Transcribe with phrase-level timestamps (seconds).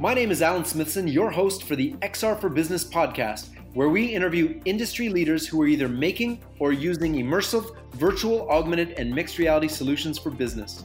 [0.00, 4.06] My name is Alan Smithson, your host for the XR for Business podcast, where we
[4.06, 9.68] interview industry leaders who are either making or using immersive, virtual, augmented, and mixed reality
[9.68, 10.84] solutions for business.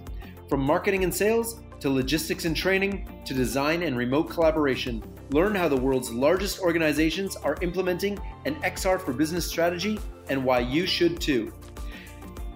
[0.49, 5.69] From marketing and sales to logistics and training to design and remote collaboration, learn how
[5.69, 9.97] the world's largest organizations are implementing an XR for Business strategy
[10.27, 11.53] and why you should too.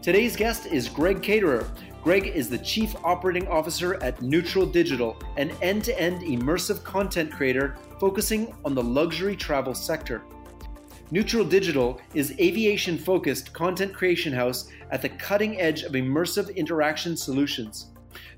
[0.02, 1.70] Today's guest is Greg Caterer
[2.02, 7.29] Greg is the Chief Operating Officer at Neutral Digital, an end to end immersive content
[7.29, 10.24] creator focusing on the luxury travel sector.
[11.11, 17.18] Neutral Digital is aviation focused content creation house at the cutting edge of immersive interaction
[17.18, 17.88] solutions.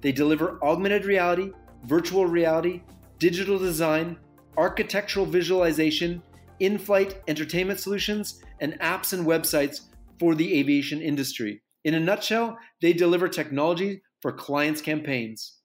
[0.01, 1.51] They deliver augmented reality,
[1.85, 2.81] virtual reality,
[3.19, 4.17] digital design,
[4.57, 6.23] architectural visualization,
[6.59, 9.81] in flight entertainment solutions, and apps and websites
[10.19, 11.61] for the aviation industry.
[11.83, 15.57] In a nutshell, they deliver technology for clients' campaigns.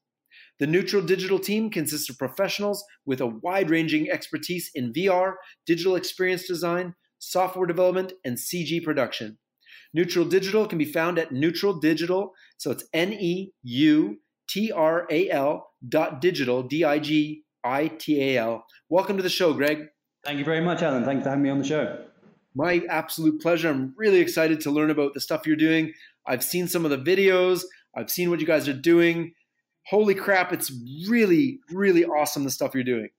[0.59, 5.35] The Neutral Digital team consists of professionals with a wide ranging expertise in VR,
[5.67, 9.37] digital experience design, software development, and CG production.
[9.93, 15.07] Neutral Digital can be found at Neutral Digital, so it's N E U T R
[15.11, 18.65] A L dot digital, D I G I T A L.
[18.89, 19.87] Welcome to the show, Greg.
[20.25, 21.05] Thank you very much, Alan.
[21.05, 22.07] Thanks for having me on the show.
[22.57, 23.69] My absolute pleasure.
[23.69, 25.93] I'm really excited to learn about the stuff you're doing.
[26.27, 29.35] I've seen some of the videos, I've seen what you guys are doing.
[29.89, 30.73] Holy crap, it's
[31.07, 33.11] really, really awesome the stuff you're doing.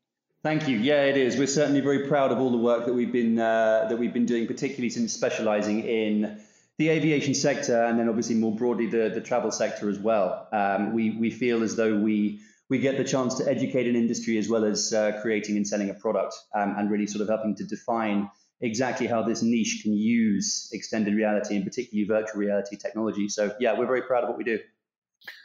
[0.41, 0.77] Thank you.
[0.77, 1.37] Yeah, it is.
[1.37, 4.25] We're certainly very proud of all the work that we've been uh, that we've been
[4.25, 6.41] doing, particularly since specialising in
[6.79, 10.47] the aviation sector and then obviously more broadly the, the travel sector as well.
[10.51, 14.37] Um, we we feel as though we we get the chance to educate an industry
[14.37, 17.55] as well as uh, creating and selling a product um, and really sort of helping
[17.55, 18.29] to define
[18.61, 23.29] exactly how this niche can use extended reality and particularly virtual reality technology.
[23.29, 24.59] So yeah, we're very proud of what we do.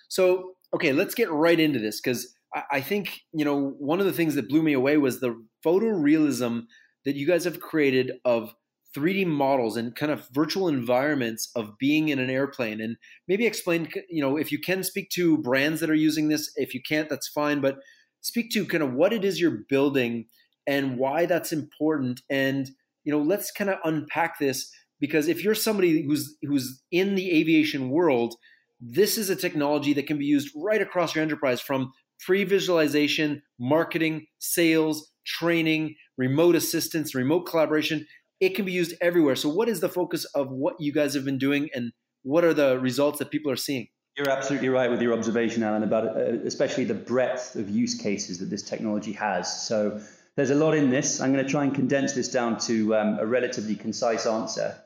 [0.09, 2.35] So okay, let's get right into this because
[2.71, 6.65] I, think you know one of the things that blew me away was the photorealism
[7.05, 8.55] that you guys have created of
[8.97, 12.81] 3D models and kind of virtual environments of being in an airplane.
[12.81, 12.97] And
[13.27, 16.53] maybe explain, you know, if you can speak to brands that are using this.
[16.57, 17.61] If you can't, that's fine.
[17.61, 17.79] But
[18.21, 20.27] speak to kind of what it is you're building
[20.67, 22.21] and why that's important.
[22.29, 22.71] And
[23.05, 24.71] you know, let's kind of unpack this
[25.01, 28.35] because if you're somebody who's who's in the aviation world,
[28.81, 31.93] this is a technology that can be used right across your enterprise from
[32.25, 38.07] pre-visualization, marketing, sales, training, remote assistance, remote collaboration.
[38.41, 39.37] It can be used everywhere.
[39.37, 41.93] So what is the focus of what you guys have been doing and
[42.23, 43.89] what are the results that people are seeing?
[44.17, 48.39] You're absolutely right with your observation, Alan, about uh, especially the breadth of use cases
[48.39, 49.67] that this technology has.
[49.67, 50.01] So
[50.37, 51.21] there's a lot in this.
[51.21, 54.77] I'm going to try and condense this down to um, a relatively concise answer.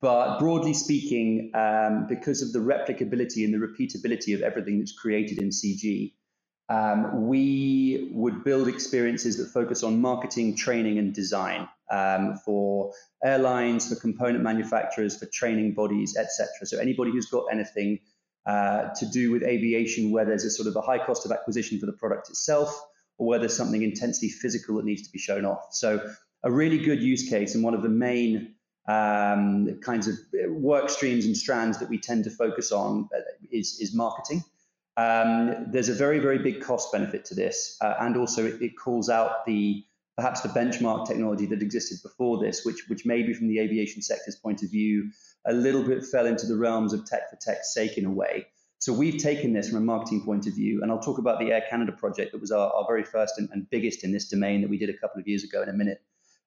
[0.00, 5.38] But broadly speaking, um, because of the replicability and the repeatability of everything that's created
[5.38, 6.14] in CG,
[6.70, 12.92] um, we would build experiences that focus on marketing, training, and design um, for
[13.24, 16.48] airlines, for component manufacturers, for training bodies, etc.
[16.64, 17.98] So anybody who's got anything
[18.46, 21.78] uh, to do with aviation, where there's a sort of a high cost of acquisition
[21.80, 22.80] for the product itself,
[23.20, 25.66] or whether something intensely physical that needs to be shown off.
[25.72, 26.10] So
[26.42, 28.54] a really good use case and one of the main
[28.88, 30.14] um, kinds of
[30.48, 33.20] work streams and strands that we tend to focus on uh,
[33.52, 34.42] is, is marketing.
[34.96, 38.72] Um, there's a very, very big cost benefit to this, uh, and also it, it,
[38.76, 39.84] calls out the
[40.16, 44.36] perhaps the benchmark technology that existed before this, which which maybe from the aviation sector's
[44.36, 45.10] point of view
[45.46, 48.46] a little bit fell into the realms of tech for tech's sake in a way.
[48.80, 51.52] So we've taken this from a marketing point of view, and I'll talk about the
[51.52, 54.62] Air Canada project that was our, our very first and, and, biggest in this domain
[54.62, 56.00] that we did a couple of years ago in a minute.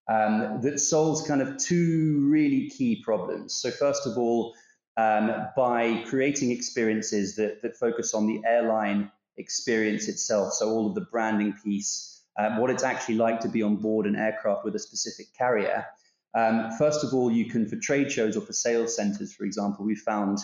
[0.09, 3.53] Um, that solves kind of two really key problems.
[3.53, 4.55] So first of all,
[4.97, 10.95] um, by creating experiences that, that focus on the airline experience itself, so all of
[10.95, 14.73] the branding piece, um, what it's actually like to be on board an aircraft with
[14.75, 15.85] a specific carrier.
[16.35, 19.85] Um, first of all, you can for trade shows or for sales centers, for example,
[19.85, 20.39] we found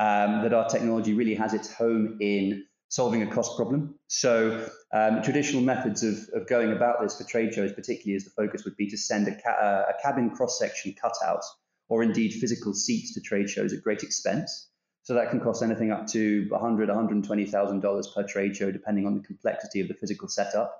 [0.00, 3.94] um, that our technology really has its home in solving a cost problem.
[4.08, 8.30] So um, traditional methods of, of going about this for trade shows, particularly as the
[8.30, 11.42] focus would be to send a, ca- a cabin cross-section cutout
[11.88, 14.68] or indeed physical seats to trade shows at great expense.
[15.02, 19.16] So that can cost anything up to 100, 120,000 dollars per trade show, depending on
[19.16, 20.74] the complexity of the physical setup.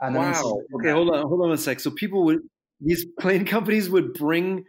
[0.00, 0.62] And wow.
[0.80, 1.80] Okay, hold on, hold on a sec.
[1.80, 2.40] So people would
[2.80, 4.64] these plane companies would bring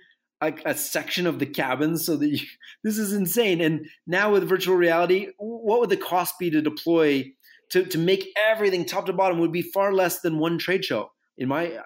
[0.45, 2.39] a, a, section of the cabin so that you,
[2.83, 3.62] this is insane.
[3.62, 7.33] And now with virtual reality, what would the cost be to deploy
[7.71, 11.12] to, to make everything top to bottom would be far less than one trade show.
[11.38, 11.77] In my,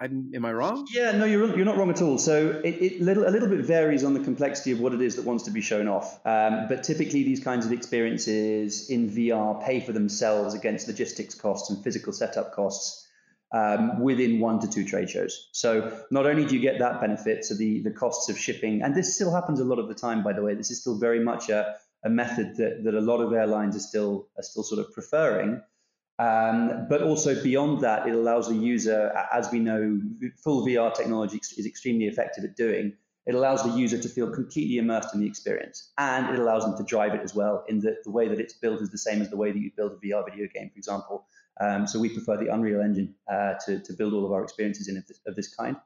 [0.00, 0.86] I'm, am I wrong?
[0.92, 2.18] Yeah, no, you're you're not wrong at all.
[2.18, 5.16] So it, it little, a little bit varies on the complexity of what it is
[5.16, 6.20] that wants to be shown off.
[6.26, 11.70] Um, but typically, these kinds of experiences in VR pay for themselves against logistics costs
[11.70, 13.07] and physical setup costs.
[13.50, 15.48] Um, within one to two trade shows.
[15.52, 18.94] So not only do you get that benefit, so the, the costs of shipping, and
[18.94, 21.18] this still happens a lot of the time, by the way, this is still very
[21.18, 24.80] much a, a method that, that a lot of airlines are still are still sort
[24.86, 25.62] of preferring.
[26.18, 30.00] Um, but also beyond that, it allows the user, as we know,
[30.42, 32.94] full VR technology is extremely effective at doing.
[33.26, 36.76] It allows the user to feel completely immersed in the experience, and it allows them
[36.78, 37.64] to drive it as well.
[37.68, 39.70] In the, the way that it's built is the same as the way that you
[39.76, 41.26] build a VR video game, for example.
[41.60, 44.88] Um, so we prefer the Unreal Engine uh, to, to build all of our experiences
[44.88, 45.76] in of this, of this kind.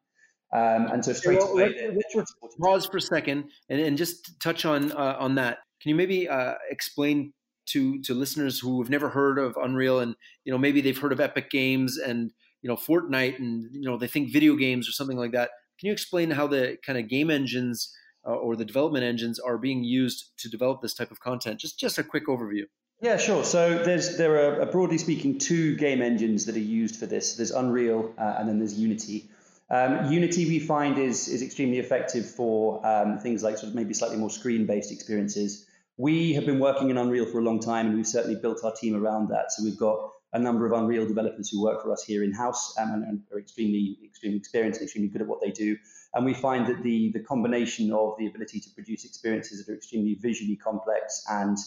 [0.54, 4.66] Um, and so straight well, away, let's pause for a second and, and just touch
[4.66, 5.58] on uh, on that.
[5.80, 7.32] Can you maybe uh, explain
[7.66, 10.14] to to listeners who have never heard of Unreal and
[10.44, 13.96] you know maybe they've heard of Epic Games and you know Fortnite and you know
[13.96, 15.50] they think video games or something like that.
[15.80, 17.90] Can you explain how the kind of game engines
[18.26, 21.60] uh, or the development engines are being used to develop this type of content?
[21.60, 22.64] Just just a quick overview.
[23.02, 23.42] Yeah, sure.
[23.42, 27.34] So there's there are uh, broadly speaking two game engines that are used for this.
[27.34, 29.28] There's Unreal uh, and then there's Unity.
[29.68, 33.92] Um, Unity we find is is extremely effective for um, things like sort of maybe
[33.92, 35.66] slightly more screen based experiences.
[35.96, 38.72] We have been working in Unreal for a long time, and we've certainly built our
[38.72, 39.50] team around that.
[39.50, 42.72] So we've got a number of Unreal developers who work for us here in house
[42.78, 45.76] um, and, and, are extremely, extremely experienced and extremely good at what they do.
[46.14, 49.74] And we find that the the combination of the ability to produce experiences that are
[49.74, 51.58] extremely visually complex and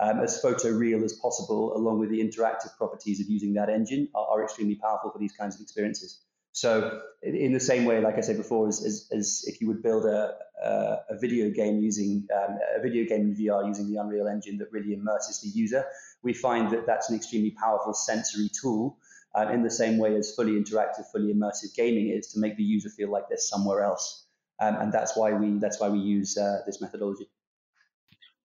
[0.00, 4.26] um, as photoreal as possible, along with the interactive properties of using that engine, are,
[4.26, 6.20] are extremely powerful for these kinds of experiences.
[6.52, 9.82] So, in the same way, like I said before, as, as, as if you would
[9.82, 14.28] build a, a, video game using um, a video game in VR using the Unreal
[14.28, 15.86] Engine that really immerses the user,
[16.22, 18.98] we find that that's an extremely powerful sensory tool.
[19.34, 22.62] Uh, in the same way as fully interactive, fully immersive gaming is to make the
[22.62, 24.26] user feel like they're somewhere else,
[24.60, 27.26] um, and that's why we that's why we use uh, this methodology.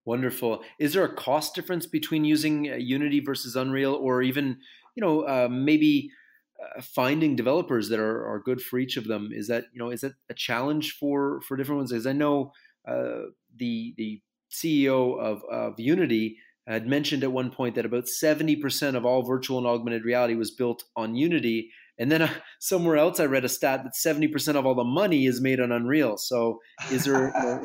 [0.08, 0.64] Wonderful.
[0.80, 4.58] Is there a cost difference between using uh, Unity versus Unreal, or even
[4.96, 6.10] you know uh, maybe
[6.64, 9.32] uh, finding developers that are, are good for each of them?
[9.34, 11.92] Is that you know is that a challenge for for different ones?
[11.92, 12.54] As i know
[12.88, 13.24] uh,
[13.54, 19.06] the the ceo of, of unity had mentioned at one point that about 70% of
[19.06, 21.70] all virtual and augmented reality was built on unity.
[21.98, 22.30] And then uh,
[22.60, 25.74] somewhere else i read a stat that 70% of all the money is made on
[25.74, 26.16] unreal.
[26.16, 26.60] So
[26.92, 27.62] is there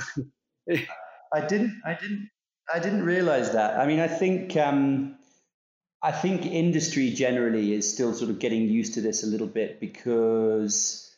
[0.69, 0.83] you know,
[1.35, 2.29] i didn't i didn't
[2.73, 5.17] i didn't realize that i mean i think um
[6.03, 9.79] I think industry generally is still sort of getting used to this a little bit
[9.79, 11.09] because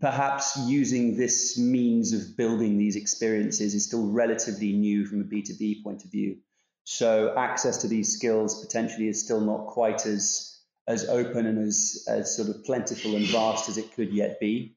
[0.00, 5.84] perhaps using this means of building these experiences is still relatively new from a B2B
[5.84, 6.38] point of view.
[6.82, 10.48] So access to these skills potentially is still not quite as
[10.88, 14.74] as open and as, as sort of plentiful and vast as it could yet be.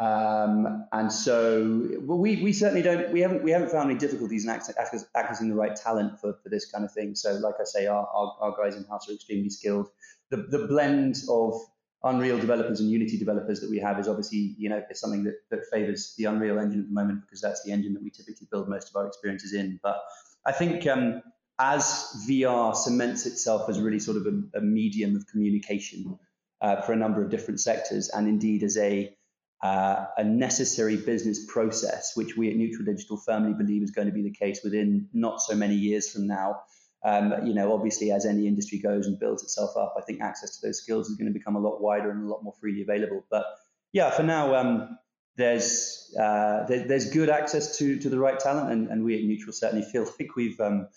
[0.00, 4.46] Um, and so, well, we, we certainly don't, we haven't, we haven't found any difficulties
[4.46, 7.14] in accessing the right talent for, for this kind of thing.
[7.14, 9.90] So, like I say, our, our, our guys in house are extremely skilled.
[10.30, 11.54] The, the blend of
[12.02, 15.34] Unreal developers and Unity developers that we have is obviously, you know, it's something that,
[15.50, 18.48] that favors the Unreal engine at the moment because that's the engine that we typically
[18.50, 19.78] build most of our experiences in.
[19.82, 20.00] But
[20.46, 21.20] I think um,
[21.58, 26.18] as VR cements itself as really sort of a, a medium of communication
[26.62, 29.14] uh, for a number of different sectors, and indeed as a
[29.62, 34.12] uh, a necessary business process, which we at Neutral Digital firmly believe is going to
[34.12, 36.62] be the case within not so many years from now.
[37.04, 40.58] Um, you know, obviously, as any industry goes and builds itself up, I think access
[40.58, 42.82] to those skills is going to become a lot wider and a lot more freely
[42.82, 43.24] available.
[43.30, 43.44] But
[43.92, 44.98] yeah, for now, um,
[45.36, 49.24] there's uh, there, there's good access to to the right talent, and, and we at
[49.24, 50.88] Neutral certainly feel like we've um,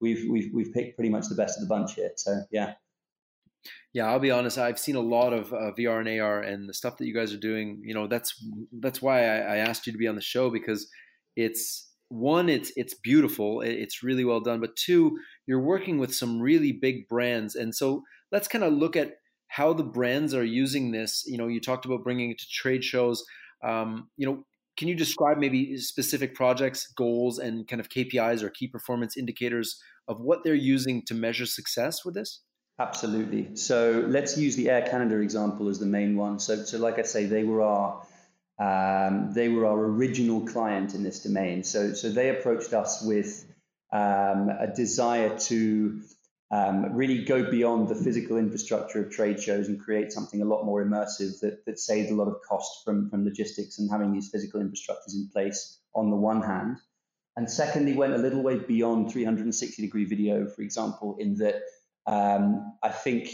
[0.00, 2.10] we've we've we've picked pretty much the best of the bunch here.
[2.16, 2.74] So yeah.
[3.92, 4.58] Yeah, I'll be honest.
[4.58, 7.32] I've seen a lot of uh, VR and AR, and the stuff that you guys
[7.32, 7.80] are doing.
[7.84, 8.34] You know, that's
[8.80, 10.88] that's why I, I asked you to be on the show because
[11.36, 16.40] it's one, it's it's beautiful, it's really well done, but two, you're working with some
[16.40, 18.02] really big brands, and so
[18.32, 19.12] let's kind of look at
[19.48, 21.24] how the brands are using this.
[21.26, 23.24] You know, you talked about bringing it to trade shows.
[23.62, 24.44] Um, you know,
[24.78, 29.80] can you describe maybe specific projects, goals, and kind of KPIs or key performance indicators
[30.08, 32.40] of what they're using to measure success with this?
[32.82, 33.54] Absolutely.
[33.54, 36.40] So let's use the Air Canada example as the main one.
[36.40, 38.04] So, so like I say, they were our
[38.58, 41.62] um, they were our original client in this domain.
[41.62, 43.44] So, so they approached us with
[43.92, 46.00] um, a desire to
[46.50, 50.64] um, really go beyond the physical infrastructure of trade shows and create something a lot
[50.64, 54.28] more immersive that, that saved a lot of cost from, from logistics and having these
[54.28, 56.78] physical infrastructures in place on the one hand.
[57.36, 61.62] And secondly, went a little way beyond 360 degree video, for example, in that
[62.06, 63.30] um, I think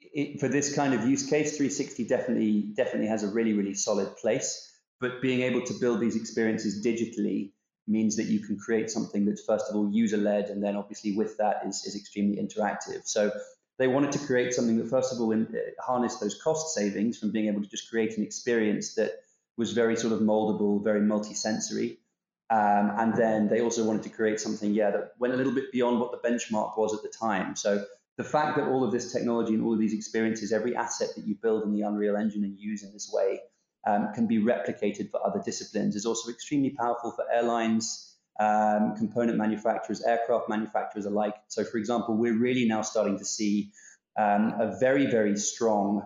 [0.00, 4.16] it, for this kind of use case, 360 definitely definitely has a really really solid
[4.16, 4.62] place.
[5.00, 7.52] But being able to build these experiences digitally
[7.86, 11.16] means that you can create something that's first of all user led, and then obviously
[11.16, 13.06] with that is, is extremely interactive.
[13.06, 13.30] So
[13.78, 17.18] they wanted to create something that first of all in, uh, harnessed those cost savings
[17.18, 19.12] from being able to just create an experience that
[19.56, 21.98] was very sort of moldable, very multi-sensory.
[22.48, 25.72] Um, and then they also wanted to create something, yeah, that went a little bit
[25.72, 27.56] beyond what the benchmark was at the time.
[27.56, 27.84] So
[28.16, 31.26] the fact that all of this technology and all of these experiences, every asset that
[31.26, 33.40] you build in the Unreal Engine and use in this way,
[33.86, 39.38] um, can be replicated for other disciplines is also extremely powerful for airlines, um, component
[39.38, 41.34] manufacturers, aircraft manufacturers alike.
[41.48, 43.72] So, for example, we're really now starting to see
[44.18, 46.02] um, a very, very strong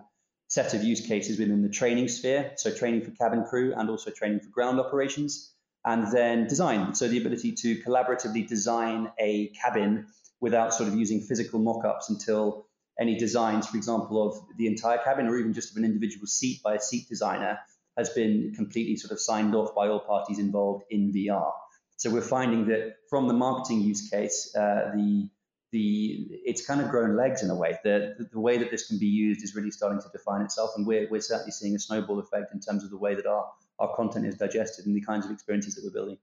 [0.47, 2.51] set of use cases within the training sphere.
[2.55, 5.51] So, training for cabin crew and also training for ground operations.
[5.83, 6.93] And then design.
[6.93, 10.07] So, the ability to collaboratively design a cabin
[10.39, 12.67] without sort of using physical mock-ups until
[12.99, 16.61] any designs, for example, of the entire cabin or even just of an individual seat
[16.63, 17.59] by a seat designer
[17.97, 21.51] has been completely sort of signed off by all parties involved in VR.
[21.97, 25.29] So we're finding that from the marketing use case, uh, the
[25.71, 27.77] the it's kind of grown legs in a way.
[27.83, 30.71] The, the, the way that this can be used is really starting to define itself,
[30.75, 33.45] and we're we're certainly seeing a snowball effect in terms of the way that our
[33.81, 36.17] our content is digested and the kinds of experiences that we're building.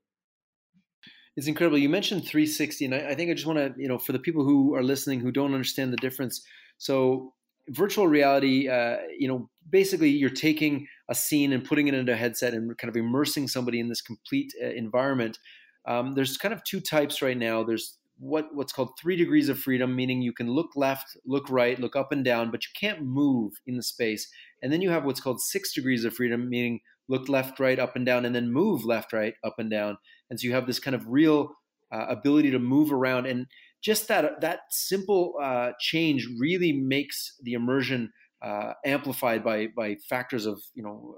[1.36, 1.78] It's incredible.
[1.78, 4.18] You mentioned 360, and I, I think I just want to, you know, for the
[4.18, 6.42] people who are listening who don't understand the difference.
[6.78, 7.34] So,
[7.68, 12.16] virtual reality, uh, you know, basically you're taking a scene and putting it into a
[12.16, 15.38] headset and kind of immersing somebody in this complete uh, environment.
[15.86, 17.62] Um, there's kind of two types right now.
[17.62, 21.78] There's what what's called three degrees of freedom, meaning you can look left, look right,
[21.78, 24.28] look up and down, but you can't move in the space.
[24.62, 27.96] And then you have what's called six degrees of freedom, meaning look left, right, up
[27.96, 29.98] and down, and then move left, right, up and down.
[30.30, 31.54] And so you have this kind of real
[31.92, 33.46] uh, ability to move around, and
[33.82, 38.12] just that that simple uh, change really makes the immersion
[38.42, 41.16] uh, amplified by by factors of you know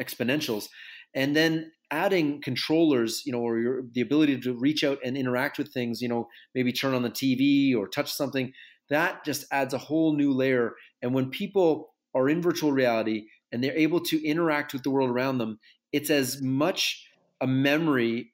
[0.00, 0.68] exponentials.
[1.14, 5.56] And then adding controllers, you know, or your, the ability to reach out and interact
[5.56, 8.52] with things, you know, maybe turn on the TV or touch something,
[8.90, 10.74] that just adds a whole new layer.
[11.02, 15.10] And when people are in virtual reality and they're able to interact with the world
[15.10, 15.58] around them,
[15.92, 17.08] it's as much
[17.40, 18.32] a memory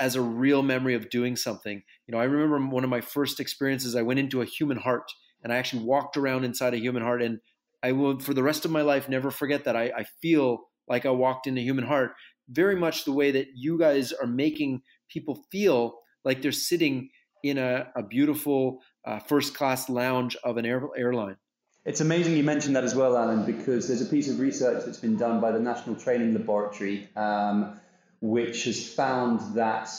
[0.00, 1.82] as a real memory of doing something.
[2.06, 5.10] You know, I remember one of my first experiences, I went into a human heart
[5.42, 7.22] and I actually walked around inside a human heart.
[7.22, 7.38] And
[7.82, 9.76] I will, for the rest of my life, never forget that.
[9.76, 12.12] I, I feel like I walked in a human heart
[12.48, 17.10] very much the way that you guys are making people feel like they're sitting
[17.42, 21.36] in a, a beautiful uh, first class lounge of an air, airline.
[21.84, 25.00] It's amazing you mentioned that as well, Alan, because there's a piece of research that's
[25.00, 27.78] been done by the National Training Laboratory, um,
[28.22, 29.90] which has found that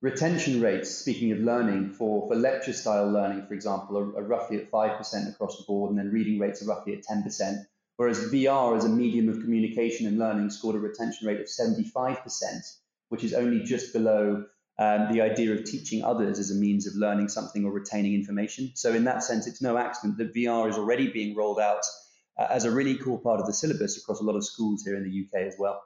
[0.00, 4.58] retention rates, speaking of learning, for, for lecture style learning, for example, are, are roughly
[4.58, 7.66] at 5% across the board, and then reading rates are roughly at 10%.
[7.96, 12.76] Whereas VR as a medium of communication and learning scored a retention rate of 75%,
[13.08, 14.44] which is only just below
[14.78, 18.70] um, the idea of teaching others as a means of learning something or retaining information.
[18.74, 21.84] So, in that sense, it's no accident that VR is already being rolled out
[22.38, 24.96] uh, as a really cool part of the syllabus across a lot of schools here
[24.96, 25.82] in the UK as well.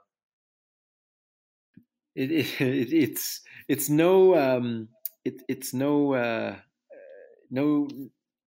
[2.15, 4.89] It, it, it it's it's no um,
[5.25, 6.55] it, it's no uh,
[7.49, 7.87] no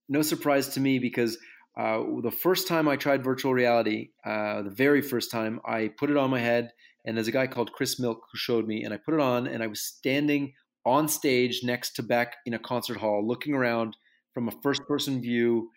[0.09, 1.38] no surprise to me because
[1.76, 6.11] uh, the first time I tried virtual reality, uh, the very first time, I put
[6.11, 6.73] it on my head
[7.07, 9.47] and there's a guy called Chris Milk who showed me, and I put it on,
[9.47, 10.53] and I was standing
[10.85, 13.97] on stage next to Beck in a concert hall, looking around
[14.35, 15.71] from a first-person view,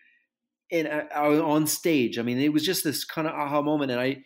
[0.72, 2.18] and I, I was on stage.
[2.18, 4.18] I mean, it was just this kind of aha moment, and I,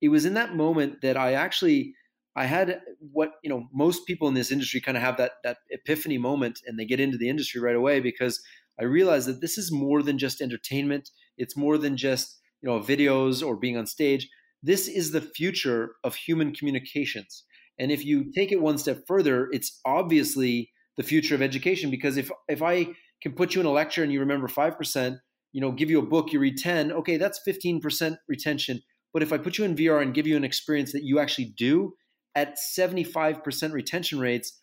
[0.00, 1.94] it was in that moment that I actually,
[2.36, 2.80] I had
[3.12, 6.60] what you know most people in this industry kind of have that that epiphany moment,
[6.66, 8.40] and they get into the industry right away because
[8.80, 11.10] I realized that this is more than just entertainment.
[11.36, 14.28] It's more than just you know videos or being on stage
[14.62, 17.44] this is the future of human communications.
[17.78, 22.16] And if you take it one step further, it's obviously the future of education because
[22.16, 22.88] if if I
[23.22, 25.16] can put you in a lecture and you remember 5%,
[25.52, 28.80] you know, give you a book, you read 10, okay, that's 15% retention.
[29.12, 31.54] But if I put you in VR and give you an experience that you actually
[31.56, 31.94] do
[32.34, 34.58] at 75% retention rates,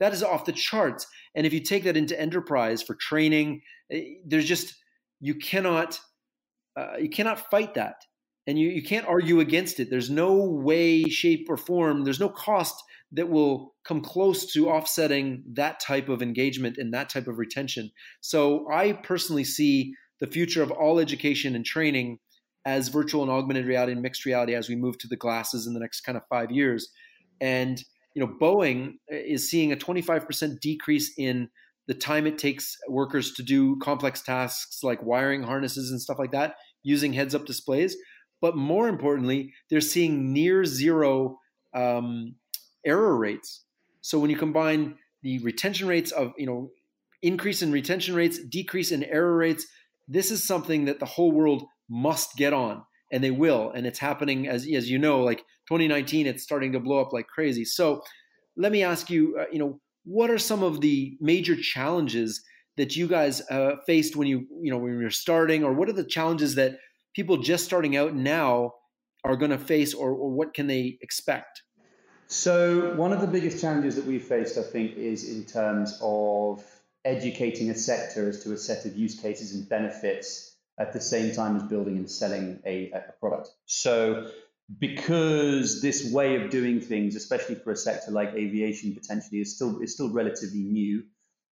[0.00, 1.06] that is off the charts.
[1.34, 4.74] And if you take that into enterprise for training, eh, there's just
[5.20, 6.00] you cannot
[6.76, 7.96] uh, you cannot fight that
[8.46, 9.90] and you, you can't argue against it.
[9.90, 12.82] There's no way, shape, or form, there's no cost
[13.12, 17.90] that will come close to offsetting that type of engagement and that type of retention.
[18.20, 22.18] So I personally see the future of all education and training
[22.64, 25.74] as virtual and augmented reality and mixed reality as we move to the glasses in
[25.74, 26.90] the next kind of five years.
[27.40, 27.82] And
[28.14, 31.48] you know, Boeing is seeing a 25% decrease in
[31.86, 36.32] the time it takes workers to do complex tasks like wiring harnesses and stuff like
[36.32, 37.96] that using heads up displays.
[38.40, 41.38] But more importantly, they're seeing near zero
[41.74, 42.36] um,
[42.84, 43.64] error rates.
[44.00, 46.70] So when you combine the retention rates of, you know,
[47.22, 49.66] increase in retention rates, decrease in error rates,
[50.08, 52.82] this is something that the whole world must get on
[53.12, 56.80] and they will and it's happening as as you know like 2019 it's starting to
[56.80, 58.00] blow up like crazy so
[58.56, 62.42] let me ask you uh, you know what are some of the major challenges
[62.76, 65.94] that you guys uh, faced when you you know when you're starting or what are
[65.94, 66.78] the challenges that
[67.14, 68.72] people just starting out now
[69.24, 71.62] are going to face or, or what can they expect
[72.26, 76.64] so one of the biggest challenges that we've faced i think is in terms of
[77.04, 81.34] educating a sector as to a set of use cases and benefits at the same
[81.34, 84.30] time as building and selling a, a product so
[84.78, 89.80] because this way of doing things, especially for a sector like aviation, potentially is still
[89.80, 91.02] is still relatively new.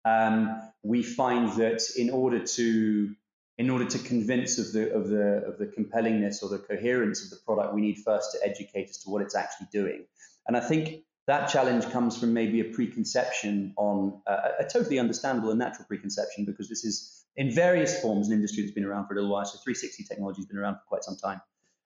[0.05, 3.15] Um, we find that in order to
[3.57, 7.29] in order to convince of the of the of the compellingness or the coherence of
[7.31, 10.05] the product, we need first to educate as to what it's actually doing.
[10.47, 15.49] And I think that challenge comes from maybe a preconception on uh, a totally understandable
[15.49, 19.13] and natural preconception because this is in various forms an industry that's been around for
[19.13, 19.45] a little while.
[19.45, 21.41] So 360 technology has been around for quite some time.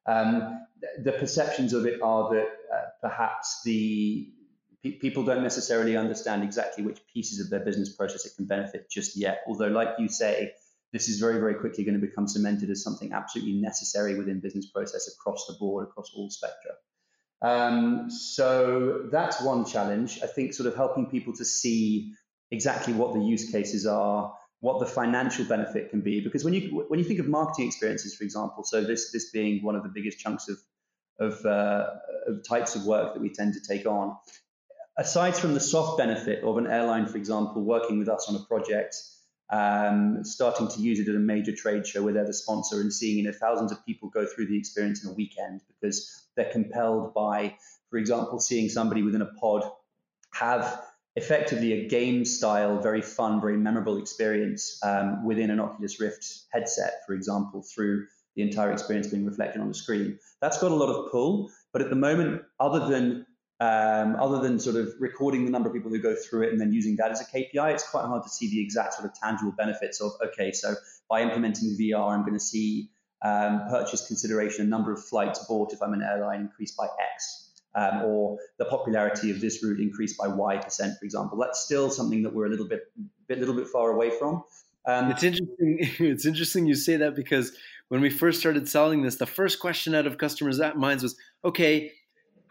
[0.06, 0.66] Um,
[1.04, 4.30] the perceptions of it are that uh, perhaps the
[4.84, 8.90] pe- people don't necessarily understand exactly which pieces of their business process it can benefit
[8.90, 9.42] just yet.
[9.48, 10.54] Although, like you say,
[10.94, 14.70] this is very, very quickly going to become cemented as something absolutely necessary within business
[14.70, 16.72] process across the board, across all spectra.
[17.42, 20.20] Um, so that's one challenge.
[20.24, 22.14] I think sort of helping people to see
[22.52, 26.22] exactly what the use cases are, what the financial benefit can be.
[26.22, 29.64] Because when you when you think of marketing experiences, for example, so this this being
[29.64, 30.58] one of the biggest chunks of
[31.20, 31.88] of, uh,
[32.28, 34.16] of types of work that we tend to take on,
[34.98, 38.44] aside from the soft benefit of an airline, for example, working with us on a
[38.46, 38.96] project,
[39.52, 42.94] um, starting to use it at a major trade show where they're the sponsor and
[42.94, 46.52] seeing you know thousands of people go through the experience in a weekend because they're
[46.52, 47.56] compelled by,
[47.90, 49.64] for example, seeing somebody within a pod
[50.34, 50.82] have
[51.16, 57.02] effectively a game style, very fun, very memorable experience um, within an Oculus Rift headset,
[57.06, 60.18] for example, through the entire experience being reflected on the screen.
[60.42, 63.26] That's got a lot of pull, but at the moment, other than
[63.62, 66.60] um, other than sort of recording the number of people who go through it and
[66.60, 69.14] then using that as a KPI, it's quite hard to see the exact sort of
[69.14, 70.74] tangible benefits of okay, so
[71.08, 72.90] by implementing VR, I'm going to see
[73.22, 77.52] um, purchase consideration, a number of flights bought if I'm an airline increase by X
[77.76, 81.38] um, or the popularity of this route increased by Y percent, for example.
[81.38, 82.92] That's still something that we're a little bit,
[83.30, 84.44] a little bit far away from.
[84.88, 85.78] Um, it's interesting.
[86.00, 87.52] It's interesting you say that because
[87.90, 91.92] when we first started selling this, the first question out of customers' minds was, "Okay,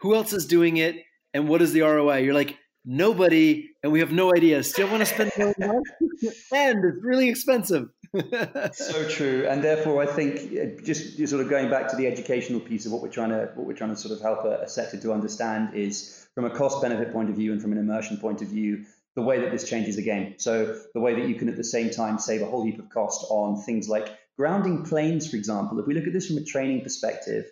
[0.01, 0.97] who else is doing it,
[1.33, 4.63] and what is the ROI?" You're like, "Nobody," and we have no idea.
[4.63, 5.53] Still want to spend money,
[6.51, 7.89] and it's really expensive
[8.73, 12.59] so true, and therefore I think uh, just, sort of going back to the educational
[12.59, 14.67] piece of what we're trying to what we're trying to sort of help a, a
[14.67, 18.17] sector to understand is from a cost benefit point of view and from an immersion
[18.17, 18.83] point of view
[19.15, 20.35] the way that this changes the game.
[20.37, 22.89] So the way that you can at the same time save a whole heap of
[22.89, 25.79] cost on things like grounding planes, for example.
[25.79, 27.45] If we look at this from a training perspective,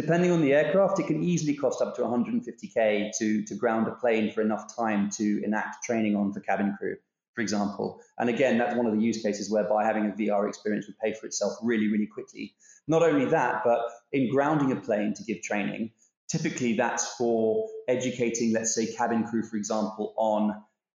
[0.00, 3.92] depending on the aircraft, it can easily cost up to 150k to to ground a
[3.92, 6.96] plane for enough time to enact training on for cabin crew
[7.34, 8.00] for example.
[8.18, 11.14] And again, that's one of the use cases whereby having a VR experience would pay
[11.14, 12.54] for itself really, really quickly.
[12.86, 13.80] Not only that, but
[14.12, 15.92] in grounding a plane to give training,
[16.28, 20.50] typically that's for educating, let's say, cabin crew, for example, on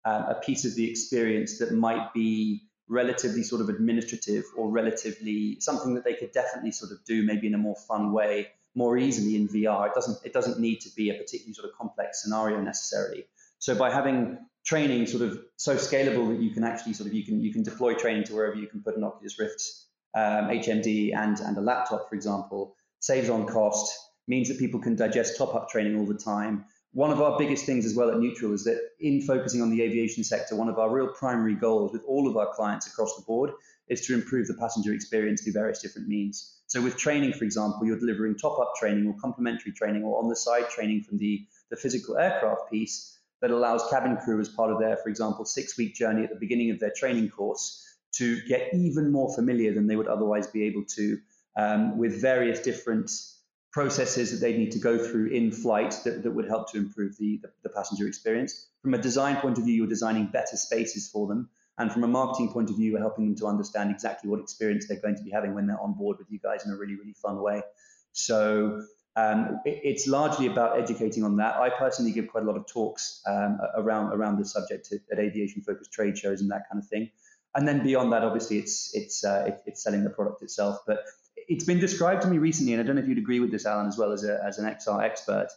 [0.06, 5.58] um, a piece of the experience that might be relatively sort of administrative or relatively
[5.60, 8.98] something that they could definitely sort of do maybe in a more fun way more
[8.98, 9.88] easily in VR.
[9.88, 13.26] It doesn't it doesn't need to be a particularly sort of complex scenario necessarily.
[13.60, 17.24] So by having training sort of so scalable that you can actually sort of you
[17.24, 19.64] can you can deploy training to wherever you can put an Oculus Rift
[20.16, 23.94] um, HMD and and a laptop, for example, saves on cost,
[24.28, 26.66] means that people can digest top up training all the time.
[26.96, 29.82] One of our biggest things as well at Neutral is that in focusing on the
[29.82, 33.24] aviation sector, one of our real primary goals with all of our clients across the
[33.24, 33.52] board
[33.90, 36.62] is to improve the passenger experience through various different means.
[36.68, 40.30] So with training, for example, you're delivering top up training or complementary training or on
[40.30, 44.72] the side training from the, the physical aircraft piece that allows cabin crew as part
[44.72, 48.40] of their, for example, six week journey at the beginning of their training course to
[48.48, 51.18] get even more familiar than they would otherwise be able to
[51.58, 53.12] um, with various different
[53.76, 57.12] processes that they need to go through in flight that, that would help to improve
[57.22, 58.52] the, the, the passenger experience.
[58.84, 61.42] From a design point of view, you're designing better spaces for them.
[61.80, 64.84] And from a marketing point of view, we're helping them to understand exactly what experience
[64.88, 66.96] they're going to be having when they're on board with you guys in a really,
[67.02, 67.58] really fun way.
[68.30, 68.46] So
[69.18, 71.54] Um, it, it's largely about educating on that.
[71.66, 75.18] I personally give quite a lot of talks um, around around the subject at, at
[75.26, 77.06] aviation focused trade shows and that kind of thing.
[77.56, 80.76] And then beyond that, obviously, it's it's uh, it, it's selling the product itself.
[80.90, 81.00] But
[81.48, 83.66] it's been described to me recently, and I don't know if you'd agree with this,
[83.66, 85.48] Alan, as well as a, as an XR expert,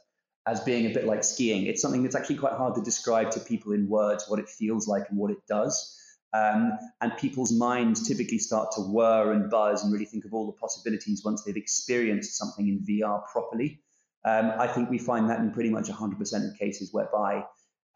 [0.46, 1.66] as being a bit like skiing.
[1.66, 4.88] It's something that's actually quite hard to describe to people in words what it feels
[4.88, 5.94] like and what it does.
[6.35, 10.46] Um, and people's minds typically start to whir and buzz and really think of all
[10.46, 13.81] the possibilities once they've experienced something in VR properly.
[14.24, 17.44] Um, I think we find that in pretty much 100% of cases whereby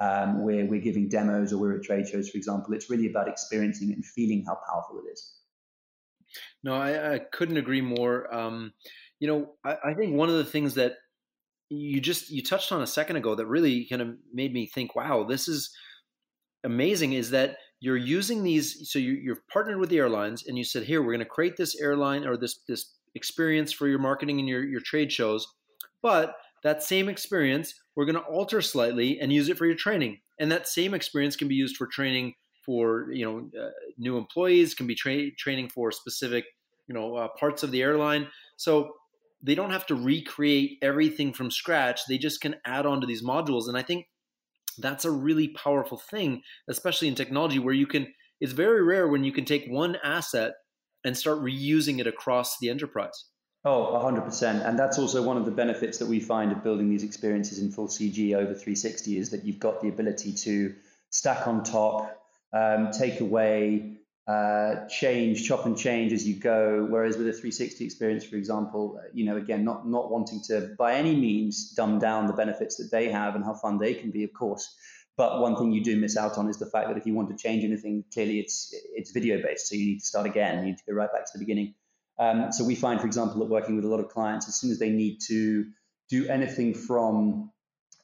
[0.01, 2.73] um, we're, we're giving demos or we're at trade shows, for example.
[2.73, 5.35] It's really about experiencing it and feeling how powerful it is.
[6.63, 8.33] No, I, I couldn't agree more.
[8.35, 8.73] Um,
[9.21, 10.95] you know, I, I think one of the things that
[11.71, 14.95] you just you touched on a second ago that really kind of made me think,
[14.95, 15.75] wow, this is
[16.65, 17.15] amazing.
[17.15, 20.85] Is that you're using these so you, you've partnered with the airlines and you said
[20.85, 24.49] here we're going to create this airline or this this experience for your marketing and
[24.49, 25.47] your, your trade shows
[26.01, 30.19] but that same experience we're going to alter slightly and use it for your training
[30.39, 32.33] and that same experience can be used for training
[32.65, 36.45] for you know uh, new employees can be tra- training for specific
[36.89, 38.93] you know uh, parts of the airline so
[39.45, 43.23] they don't have to recreate everything from scratch they just can add on to these
[43.23, 44.07] modules and i think
[44.79, 49.25] that's a really powerful thing, especially in technology where you can, it's very rare when
[49.25, 50.53] you can take one asset
[51.05, 53.25] and start reusing it across the enterprise.
[53.65, 54.67] Oh, 100%.
[54.67, 57.71] And that's also one of the benefits that we find of building these experiences in
[57.71, 60.75] full CG over 360 is that you've got the ability to
[61.11, 62.22] stack on top,
[62.53, 66.87] um, take away, uh, change, chop and change as you go.
[66.89, 70.75] Whereas with a 360 experience, for example, uh, you know, again, not not wanting to
[70.79, 74.11] by any means dumb down the benefits that they have and how fun they can
[74.11, 74.75] be, of course.
[75.17, 77.29] But one thing you do miss out on is the fact that if you want
[77.31, 80.59] to change anything, clearly it's it's video based, so you need to start again.
[80.59, 81.75] You need to go right back to the beginning.
[82.19, 84.71] Um, so we find, for example, that working with a lot of clients, as soon
[84.71, 85.67] as they need to
[86.09, 87.51] do anything from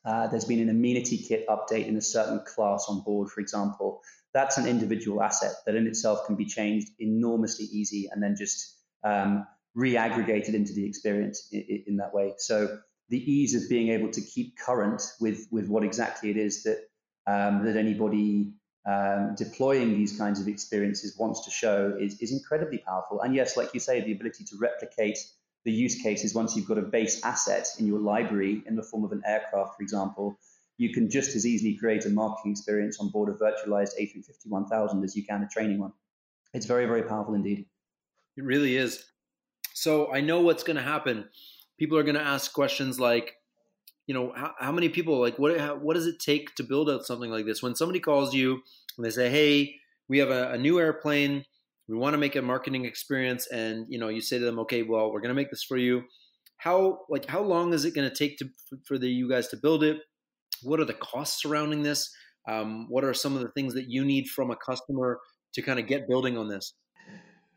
[0.05, 4.01] uh, there's been an amenity kit update in a certain class on board, for example,
[4.35, 8.77] that's an individual asset that in itself can be changed enormously easy and then just
[9.05, 12.35] um, re-aggregated into the experience in, in, that way.
[12.39, 16.65] So the ease of being able to keep current with with what exactly it is
[16.65, 16.79] that
[17.27, 18.53] um, that anybody
[18.87, 23.21] um, deploying these kinds of experiences wants to show is, is incredibly powerful.
[23.21, 25.19] And yes, like you say, the ability to replicate
[25.65, 29.05] the use cases once you've got a base asset in your library in the form
[29.05, 30.39] of an aircraft, for example,
[30.79, 35.17] you can just as easily create a marketing experience on board a virtualized A350-1000 as
[35.17, 35.93] you can a training one.
[36.55, 37.67] It's very, very powerful indeed.
[38.37, 39.05] It really is.
[39.75, 41.29] So I know what's going to happen.
[41.79, 43.35] People are going to ask questions like,
[44.07, 46.89] you know, how, how many people, like, what, how, what does it take to build
[46.89, 47.63] out something like this?
[47.63, 48.63] When somebody calls you
[48.97, 49.75] and they say, hey,
[50.09, 51.45] we have a, a new airplane,
[51.89, 54.83] we want to make a marketing experience, and you know, you say to them, okay,
[54.83, 56.05] well, we're going to make this for you.
[56.59, 58.49] How like how long is it going to take to
[58.85, 59.99] for the you guys to build it?
[60.63, 62.11] What are the costs surrounding this?
[62.49, 65.21] Um, what are some of the things that you need from a customer
[65.55, 66.75] to kind of get building on this?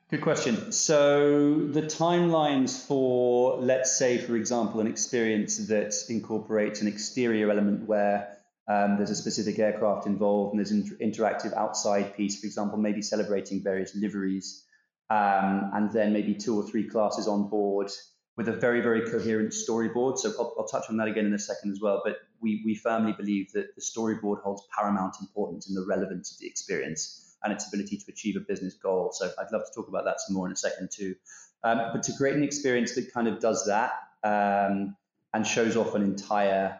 [0.10, 0.74] Good question.
[0.74, 7.88] So the timelines for, let's say, for example, an experience that incorporates an exterior element
[7.88, 8.38] where
[8.68, 12.78] um, there's a specific aircraft involved and there's an inter- interactive outside piece, for example,
[12.78, 14.66] maybe celebrating various liveries,
[15.10, 17.90] um, and then maybe two or three classes on board
[18.38, 20.18] with a very, very coherent storyboard.
[20.18, 22.02] So I'll, I'll, touch on that again in a second as well.
[22.04, 26.40] But we, we firmly believe that the storyboard holds paramount importance in the relevance of
[26.40, 29.12] the experience and its ability to achieve a business goal.
[29.14, 31.16] So I'd love to talk about that some more in a second too.
[31.64, 33.92] Um, but to create an experience that kind of does that
[34.24, 34.96] um,
[35.34, 36.80] and shows off an entire,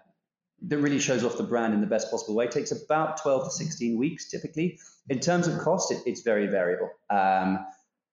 [0.64, 3.46] that really shows off the brand in the best possible way it takes about 12
[3.46, 4.80] to 16 weeks typically.
[5.10, 6.90] In terms of cost, it, it's very variable.
[7.10, 7.66] Um,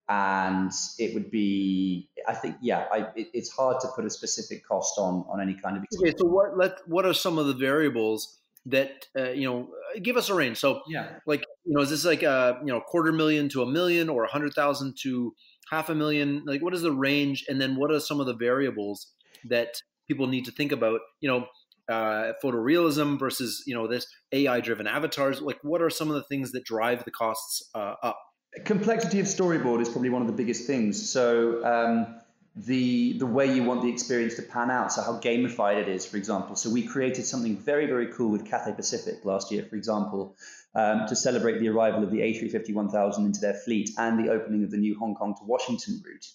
[0.08, 4.66] and it would be i think yeah I, it, it's hard to put a specific
[4.66, 6.14] cost on on any kind of experience.
[6.14, 9.68] okay so what let what are some of the variables that uh, you know
[10.02, 10.58] give us a range?
[10.58, 11.18] So yeah.
[11.26, 14.24] like you know is this like a you know quarter million to a million or
[14.24, 15.34] a hundred thousand to
[15.70, 16.42] half a million?
[16.46, 17.44] Like what is the range?
[17.48, 19.08] And then what are some of the variables
[19.48, 21.46] that people need to think about you know
[21.88, 25.40] uh, photorealism versus you know this ai driven avatars?
[25.40, 28.20] Like what are some of the things that drive the costs uh, up
[28.64, 31.10] Complexity of storyboard is probably one of the biggest things.
[31.10, 32.18] So um,
[32.56, 36.06] the the way you want the experience to pan out, so how gamified it is,
[36.06, 36.56] for example.
[36.56, 40.34] So we created something very very cool with Cathay Pacific last year, for example,
[40.74, 44.70] um, to celebrate the arrival of the A350-1000 into their fleet and the opening of
[44.70, 46.26] the new Hong Kong to Washington route,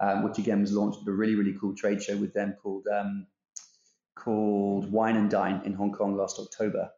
[0.00, 2.86] um, which again was launched at a really really cool trade show with them called
[2.88, 3.26] um,
[4.16, 6.90] called Wine and Dine in Hong Kong last October.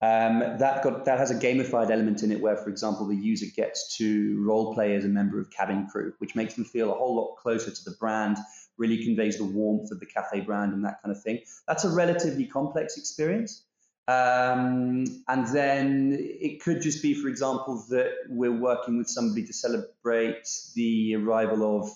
[0.00, 3.46] Um, that got that has a gamified element in it, where, for example, the user
[3.56, 6.94] gets to role play as a member of cabin crew, which makes them feel a
[6.94, 8.36] whole lot closer to the brand.
[8.76, 11.40] Really conveys the warmth of the Cathay brand and that kind of thing.
[11.66, 13.64] That's a relatively complex experience.
[14.06, 19.52] Um, and then it could just be, for example, that we're working with somebody to
[19.52, 21.90] celebrate the arrival of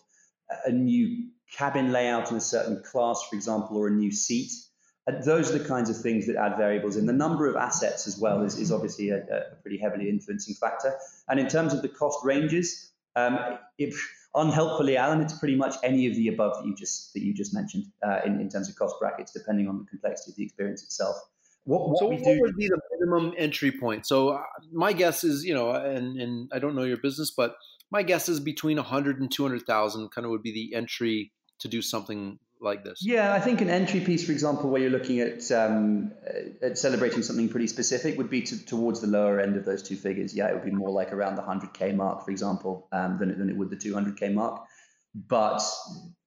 [0.67, 4.51] a new cabin layout in a certain class, for example, or a new seat.
[5.07, 7.07] And those are the kinds of things that add variables in.
[7.07, 10.95] The number of assets as well is, is obviously a, a pretty heavily influencing factor.
[11.29, 13.39] And in terms of the cost ranges, um,
[13.79, 13.95] if
[14.35, 17.53] unhelpfully, Alan, it's pretty much any of the above that you just that you just
[17.53, 20.83] mentioned uh, in, in terms of cost brackets, depending on the complexity of the experience
[20.85, 21.17] itself.
[21.65, 24.07] What, what so what do, would be the minimum entry point?
[24.07, 27.57] So uh, my guess is, you know, and, and I don't know your business, but
[27.91, 31.81] my guess is between 100 and 200,000 kind of would be the entry to do
[31.81, 33.05] something like this?
[33.05, 36.13] Yeah, I think an entry piece, for example, where you're looking at, um,
[36.61, 39.97] at celebrating something pretty specific, would be to, towards the lower end of those two
[39.97, 40.35] figures.
[40.35, 43.51] Yeah, it would be more like around the 100k mark, for example, um, than, than
[43.51, 44.65] it would the 200k mark.
[45.15, 45.63] But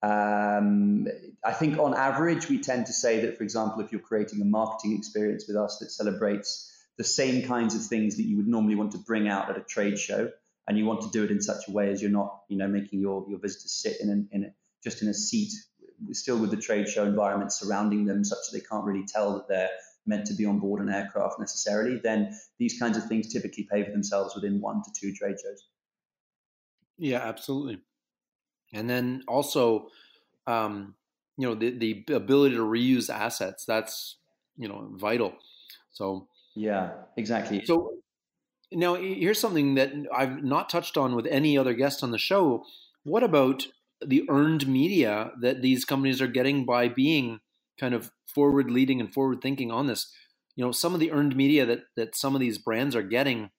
[0.03, 1.07] um,
[1.43, 4.45] I think on average, we tend to say that, for example, if you're creating a
[4.45, 8.75] marketing experience with us that celebrates the same kinds of things that you would normally
[8.75, 10.29] want to bring out at a trade show,
[10.67, 12.67] and you want to do it in such a way as you're not, you know,
[12.67, 15.51] making your, your visitors sit in, an, in a, just in a seat
[16.11, 19.47] still with the trade show environment surrounding them, such that they can't really tell that
[19.47, 19.69] they're
[20.05, 23.83] meant to be on board an aircraft necessarily, then these kinds of things typically pay
[23.83, 25.67] for themselves within one to two trade shows.
[26.97, 27.81] Yeah, absolutely.
[28.73, 29.89] And then also,
[30.47, 30.95] um,
[31.37, 34.17] you know, the, the ability to reuse assets, that's,
[34.57, 35.33] you know, vital.
[35.91, 37.65] So, yeah, exactly.
[37.65, 37.95] So
[38.71, 42.63] now here's something that I've not touched on with any other guest on the show.
[43.03, 43.67] What about
[44.05, 47.39] the earned media that these companies are getting by being
[47.79, 50.11] kind of forward leading and forward thinking on this.
[50.55, 53.49] You know, some of the earned media that that some of these brands are getting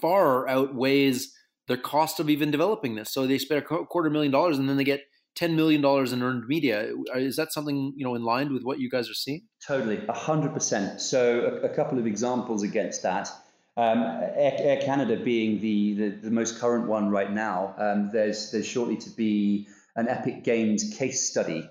[0.00, 1.32] far outweighs
[1.68, 3.12] the cost of even developing this.
[3.12, 5.02] So they spend a quarter million dollars and then they get
[5.34, 6.92] ten million dollars in earned media.
[7.14, 9.42] Uh, is that something you know in line with what you guys are seeing?
[9.66, 11.00] Totally, hundred percent.
[11.00, 13.28] So a, a, couple of examples against that.
[13.78, 18.50] Um, Air, Air, Canada being the, the, the, most current one right now, um, there's,
[18.50, 21.68] there's shortly to be an Epic Games case study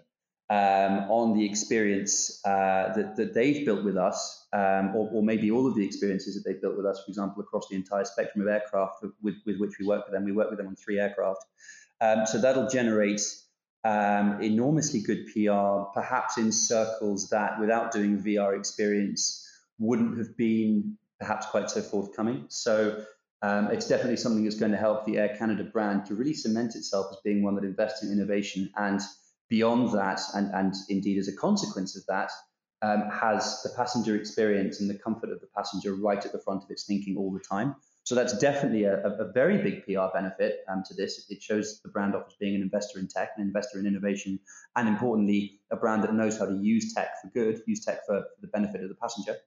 [0.51, 5.49] um, on the experience uh, that, that they've built with us, um, or, or, maybe
[5.49, 8.43] all of the experiences that they've built with us, for example, across the entire spectrum
[8.43, 10.25] of aircraft with, with which we work with them.
[10.25, 11.43] We work with them on three aircraft.
[12.01, 13.21] Um, so that'll generate
[13.83, 19.41] um, enormously good PR, perhaps in circles that without doing VR experience
[19.79, 22.45] wouldn't have been perhaps quite so forthcoming.
[22.49, 23.03] So
[23.41, 26.75] um, it's definitely something that's going to help the Air Canada brand to really cement
[26.75, 29.01] itself as being one that invests in innovation and
[29.49, 32.31] beyond that, and, and indeed as a consequence of that,
[32.81, 36.63] um, has the passenger experience and the comfort of the passenger right at the front
[36.63, 37.75] of its thinking all the time.
[38.03, 41.25] So that's definitely a, a very big PR benefit um, to this.
[41.29, 44.39] It shows the brand off as being an investor in tech, an investor in innovation,
[44.75, 48.21] and importantly, a brand that knows how to use tech for good, use tech for,
[48.21, 49.37] for the benefit of the passenger.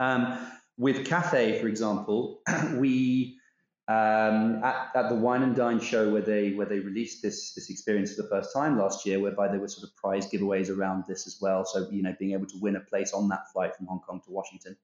[0.00, 0.38] Um,
[0.76, 2.40] with Cathay, for example,
[2.74, 3.38] we
[3.86, 7.70] um, at, at the Wine and Dine show where they where they released this this
[7.70, 11.04] experience for the first time last year, whereby there were sort of prize giveaways around
[11.06, 11.64] this as well.
[11.64, 14.20] So you know, being able to win a place on that flight from Hong Kong
[14.24, 14.76] to Washington,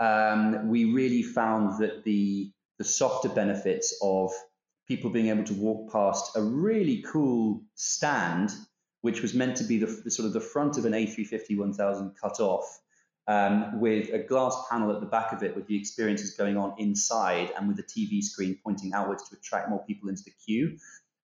[0.00, 4.30] um, we really found that the the softer benefits of
[4.86, 8.52] people being able to walk past a really cool stand,
[9.00, 12.12] which was meant to be the, the sort of the front of an A350 1000
[12.20, 12.80] cut off
[13.28, 16.74] um, with a glass panel at the back of it with the experiences going on
[16.78, 20.78] inside and with a TV screen pointing outwards to attract more people into the queue.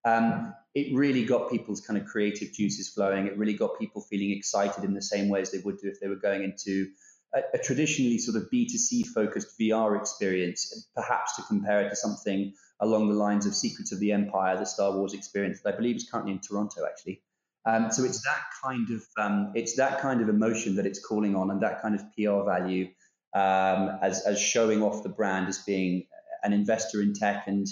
[0.04, 3.26] Um, it really got people's kind of creative juices flowing.
[3.26, 6.00] It really got people feeling excited in the same way as they would do if
[6.00, 6.88] they were going into
[7.34, 12.52] a, a traditionally sort of B2C focused VR experience, perhaps to compare it to something
[12.80, 15.96] along the lines of Secrets of the Empire, the Star Wars experience that I believe
[15.96, 17.22] is currently in Toronto, actually.
[17.64, 21.36] Um, so it's that kind of um, it's that kind of emotion that it's calling
[21.36, 22.88] on, and that kind of PR value
[23.34, 26.06] um, as as showing off the brand as being
[26.42, 27.66] an investor in tech and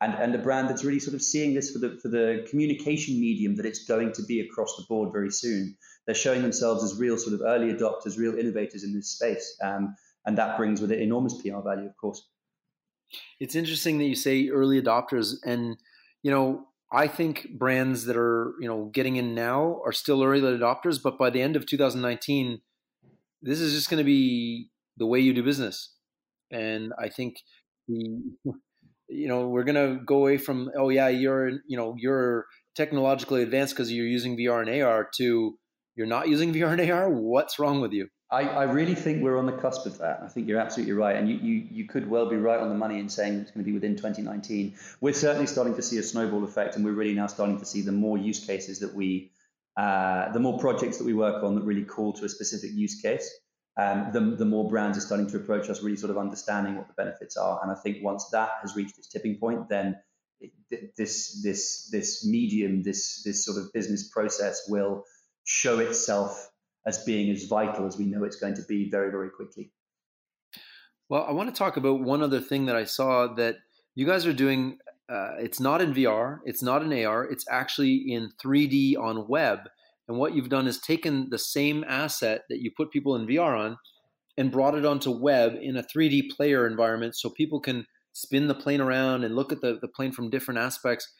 [0.00, 3.20] and and a brand that's really sort of seeing this for the for the communication
[3.20, 5.76] medium that it's going to be across the board very soon.
[6.06, 9.94] They're showing themselves as real sort of early adopters, real innovators in this space, um,
[10.26, 12.28] and that brings with it enormous PR value, of course.
[13.38, 15.76] It's interesting that you say early adopters, and
[16.22, 20.40] you know I think brands that are you know getting in now are still early
[20.40, 22.60] adopters, but by the end of 2019,
[23.40, 25.94] this is just going to be the way you do business.
[26.50, 27.36] And I think
[27.88, 28.20] the
[29.08, 33.42] you know we're going to go away from oh yeah you're you know you're technologically
[33.42, 35.58] advanced because you're using VR and AR to
[35.96, 37.10] you're not using VR and AR.
[37.10, 38.08] What's wrong with you?
[38.32, 40.20] I, I really think we're on the cusp of that.
[40.22, 41.16] I think you're absolutely right.
[41.16, 43.62] And you, you, you could well be right on the money in saying it's going
[43.62, 44.74] to be within 2019.
[45.02, 47.82] We're certainly starting to see a snowball effect, and we're really now starting to see
[47.82, 49.30] the more use cases that we,
[49.76, 53.02] uh, the more projects that we work on that really call to a specific use
[53.02, 53.30] case.
[53.76, 56.88] Um, the, the more brands are starting to approach us, really sort of understanding what
[56.88, 57.60] the benefits are.
[57.62, 59.98] And I think once that has reached its tipping point, then
[60.96, 65.04] this this this medium, this this sort of business process will
[65.44, 66.51] show itself
[66.86, 69.70] as being as vital as we know it's going to be very, very quickly.
[71.08, 73.56] Well, I want to talk about one other thing that I saw that
[73.94, 74.78] you guys are doing.
[75.08, 79.58] Uh, it's not in VR, it's not in AR, it's actually in 3D on web.
[80.08, 83.58] And what you've done is taken the same asset that you put people in VR
[83.58, 83.76] on
[84.36, 88.54] and brought it onto web in a 3D player environment so people can spin the
[88.54, 91.12] plane around and look at the, the plane from different aspects.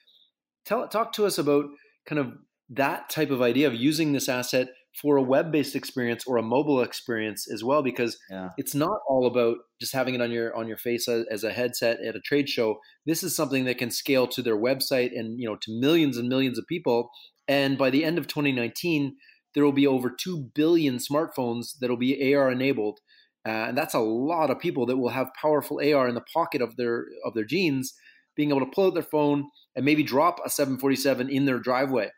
[0.65, 1.67] Tell, talk to us about
[2.07, 2.33] kind of
[2.71, 4.69] that type of idea of using this asset
[5.01, 8.51] for a web-based experience or a mobile experience as well because yeah.
[8.59, 11.99] it's not all about just having it on your on your face as, a headset
[12.01, 12.79] at a trade show.
[13.07, 16.29] This is something that can scale to their website and you know to millions and
[16.29, 17.11] millions of people.
[17.49, 19.17] And by the end of 2019
[19.55, 23.01] there will be over 2 billion smartphones that will be AR enabled.
[23.47, 26.63] Uh, and that's a lot of people that will have powerful AR in the pocket
[26.63, 27.95] of their of their jeans
[28.37, 32.11] being able to pull out their phone and maybe drop a 747 in their driveway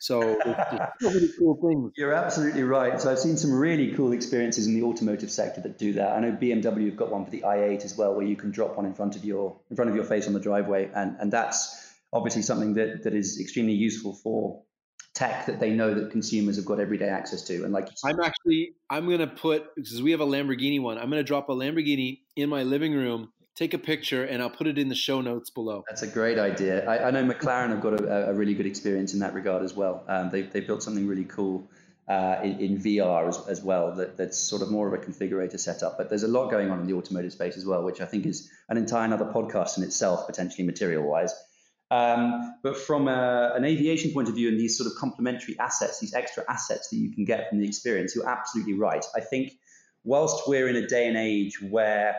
[0.00, 0.20] so
[1.00, 1.92] really cool things.
[1.96, 3.00] You're absolutely right.
[3.00, 6.12] So I've seen some really cool experiences in the automotive sector that do that.
[6.12, 8.76] I know BMW have got one for the i8 as well, where you can drop
[8.76, 11.32] one in front of your in front of your face on the driveway, and and
[11.32, 14.62] that's obviously something that that is extremely useful for
[15.14, 17.64] tech that they know that consumers have got everyday access to.
[17.64, 20.98] And like I'm actually I'm gonna put because we have a Lamborghini one.
[20.98, 24.66] I'm gonna drop a Lamborghini in my living room take a picture and I'll put
[24.66, 25.84] it in the show notes below.
[25.88, 26.88] That's a great idea.
[26.88, 29.74] I, I know McLaren have got a, a, really good experience in that regard as
[29.74, 30.04] well.
[30.08, 31.70] Um, they, they built something really cool
[32.08, 35.58] uh, in, in, VR as, as well that, that's sort of more of a configurator
[35.58, 35.96] setup.
[35.96, 38.26] But there's a lot going on in the automotive space as well, which I think
[38.26, 41.32] is an entire another podcast in itself, potentially material wise.
[41.90, 46.00] Um, but from a, an aviation point of view and these sort of complementary assets,
[46.00, 49.04] these extra assets that you can get from the experience, you're absolutely right.
[49.14, 49.52] I think
[50.02, 52.16] whilst we're in a day and age where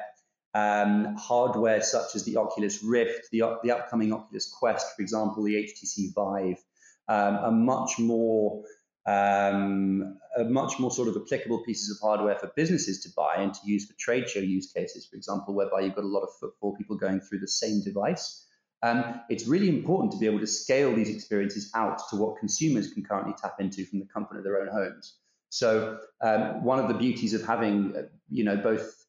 [0.56, 5.56] um, hardware such as the Oculus Rift, the, the upcoming Oculus Quest, for example, the
[5.56, 6.63] HTC Vive,
[7.10, 8.63] um, are much more
[9.06, 13.60] um, much more sort of applicable pieces of hardware for businesses to buy and to
[13.63, 16.76] use for trade show use cases, for example, whereby you've got a lot of footfall,
[16.76, 18.48] people going through the same device.
[18.82, 22.91] Um, it's really important to be able to scale these experiences out to what consumers
[22.91, 25.18] can currently tap into from the comfort of their own homes.
[25.50, 29.05] So um, one of the beauties of having, uh, you know, both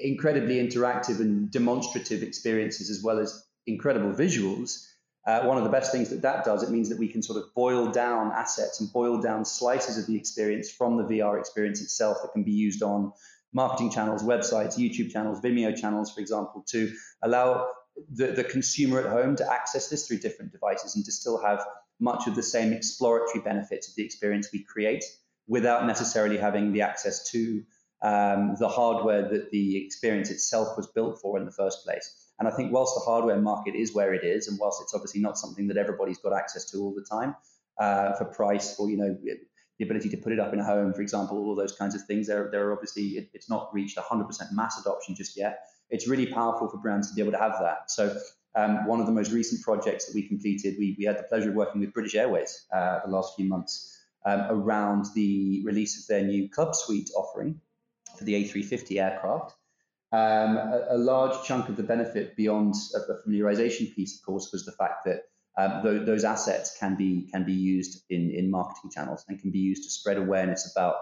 [0.00, 4.86] incredibly interactive and demonstrative experiences as well as incredible visuals.
[5.26, 7.42] Uh, one of the best things that that does, it means that we can sort
[7.42, 11.80] of boil down assets and boil down slices of the experience from the VR experience
[11.82, 13.12] itself that can be used on
[13.52, 17.66] marketing channels, websites, YouTube channels, Vimeo channels, for example, to allow
[18.12, 21.64] the, the consumer at home to access this through different devices and to still have
[21.98, 25.04] much of the same exploratory benefits of the experience we create
[25.48, 27.62] without necessarily having the access to
[28.02, 32.26] um, the hardware that the experience itself was built for in the first place.
[32.38, 35.20] And I think whilst the hardware market is where it is, and whilst it's obviously
[35.20, 37.34] not something that everybody's got access to all the time
[37.80, 39.16] uh, for price or you know
[39.78, 42.02] the ability to put it up in a home, for example, all those kinds of
[42.02, 45.66] things, there, there are obviously it, it's not reached 100% mass adoption just yet.
[45.90, 47.90] It's really powerful for brands to be able to have that.
[47.90, 48.16] So
[48.54, 51.50] um, one of the most recent projects that we completed, we, we had the pleasure
[51.50, 56.06] of working with British Airways uh, the last few months um, around the release of
[56.08, 57.60] their new Club Suite offering,
[58.16, 59.54] for the A350 aircraft.
[60.12, 64.64] Um, a, a, large chunk of the benefit beyond a, familiarization piece, of course, was
[64.64, 65.22] the fact that
[65.58, 69.50] um, th- those assets can be can be used in, in marketing channels and can
[69.50, 70.96] be used to spread awareness about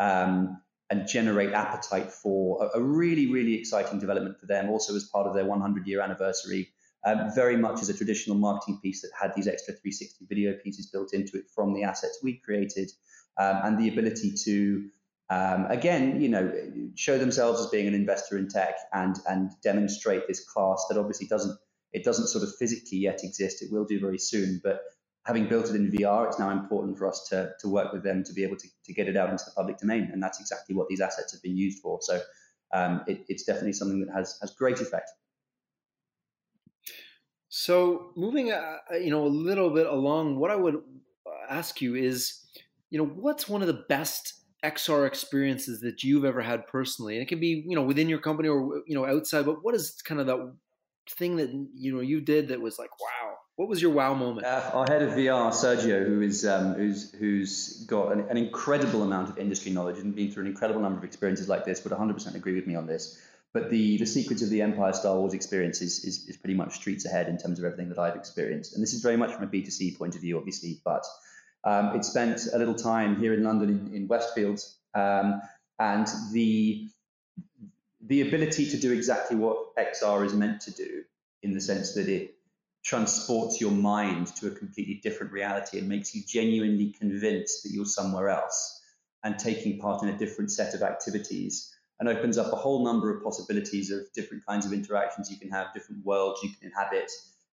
[0.00, 4.70] um, and generate appetite for a, a, really really exciting development for them.
[4.70, 6.68] Also, as part of their 100 year anniversary,
[7.04, 10.90] um, very much as a traditional marketing piece that had these extra 360 video pieces
[10.90, 12.90] built into it from the assets we created,
[13.38, 14.90] um, and the ability to
[15.30, 16.52] um, again, you know,
[16.94, 21.26] show themselves as being an investor in tech and and demonstrate this class that obviously
[21.26, 21.58] doesn't
[21.92, 23.62] it doesn't sort of physically yet exist.
[23.62, 24.80] It will do very soon, but
[25.26, 28.24] having built it in VR, it's now important for us to to work with them
[28.24, 30.74] to be able to, to get it out into the public domain, and that's exactly
[30.74, 31.98] what these assets have been used for.
[32.00, 32.20] So
[32.72, 35.10] um, it, it's definitely something that has has great effect.
[37.50, 40.82] So moving, uh, you know, a little bit along, what I would
[41.48, 42.44] ask you is,
[42.90, 47.22] you know, what's one of the best XR experiences that you've ever had personally, and
[47.22, 49.46] it can be you know within your company or you know outside.
[49.46, 50.52] But what is kind of that
[51.10, 54.46] thing that you know you did that was like wow, What was your wow moment?
[54.46, 59.02] Uh, our head of VR, Sergio, who is um, who's who's got an, an, incredible
[59.02, 61.92] amount of industry knowledge and been through an incredible number of experiences like this, would
[61.92, 63.20] 100% agree with me on this.
[63.54, 66.74] But the the secrets of the Empire Star Wars experience is, is, is pretty much
[66.74, 68.74] streets ahead in terms of everything that I've experienced.
[68.74, 71.04] And this is very much from a B2C point of view, obviously, but
[71.64, 75.40] um, it spent a little time here in London in, in Westfields, um,
[75.78, 76.88] and the
[78.00, 81.02] the ability to do exactly what XR is meant to do,
[81.42, 82.34] in the sense that it
[82.84, 87.84] transports your mind to a completely different reality and makes you genuinely convinced that you're
[87.84, 88.80] somewhere else
[89.24, 93.14] and taking part in a different set of activities and opens up a whole number
[93.14, 97.10] of possibilities of different kinds of interactions you can have, different worlds you can inhabit,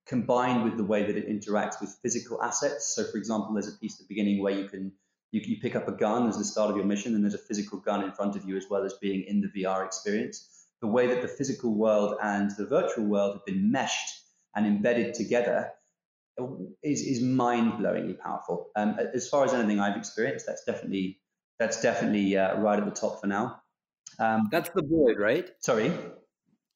[0.08, 2.94] combined with the way that it interacts with physical assets.
[2.96, 4.92] So, for example, there's a piece at the beginning where you can
[5.32, 7.40] you, you pick up a gun as the start of your mission, and there's a
[7.40, 10.68] physical gun in front of you as well as being in the VR experience.
[10.82, 14.22] The way that the physical world and the virtual world have been meshed
[14.56, 15.72] and embedded together
[16.84, 18.68] is, is mind-blowingly powerful.
[18.76, 21.20] Um, as far as anything I've experienced, that's definitely
[21.60, 23.62] that's definitely uh, right at the top for now.
[24.20, 25.50] Um, That's the void, right?
[25.60, 25.92] Sorry.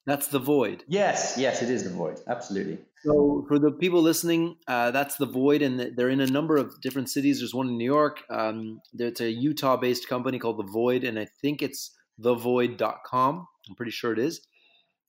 [0.06, 0.84] That's the void.
[0.88, 2.18] Yes, yes, it is the void.
[2.26, 2.78] Absolutely.
[3.04, 6.80] So, for the people listening, uh, that's the void, and they're in a number of
[6.82, 7.38] different cities.
[7.38, 8.22] There's one in New York.
[8.28, 13.46] Um, there's a Utah-based company called The Void, and I think it's thevoid.com.
[13.68, 14.40] I'm pretty sure it is.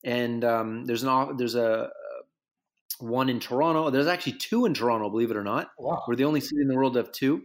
[0.03, 1.89] And um, there's an there's a
[3.01, 3.89] one in Toronto.
[3.89, 5.69] There's actually two in Toronto, believe it or not.
[5.77, 6.03] Wow.
[6.07, 7.43] We're the only city in the world to have two.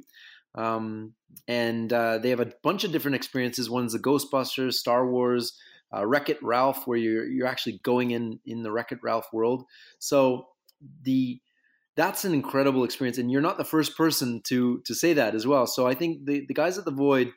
[0.54, 1.14] Um,
[1.48, 3.68] and uh, they have a bunch of different experiences.
[3.68, 5.58] One's the Ghostbusters, Star Wars,
[5.94, 9.26] uh, Wreck It Ralph, where you're you're actually going in in the Wreck It Ralph
[9.32, 9.64] world.
[9.98, 10.48] So
[11.02, 11.40] the
[11.96, 15.46] that's an incredible experience, and you're not the first person to to say that as
[15.46, 15.66] well.
[15.66, 17.32] So I think the the guys at the Void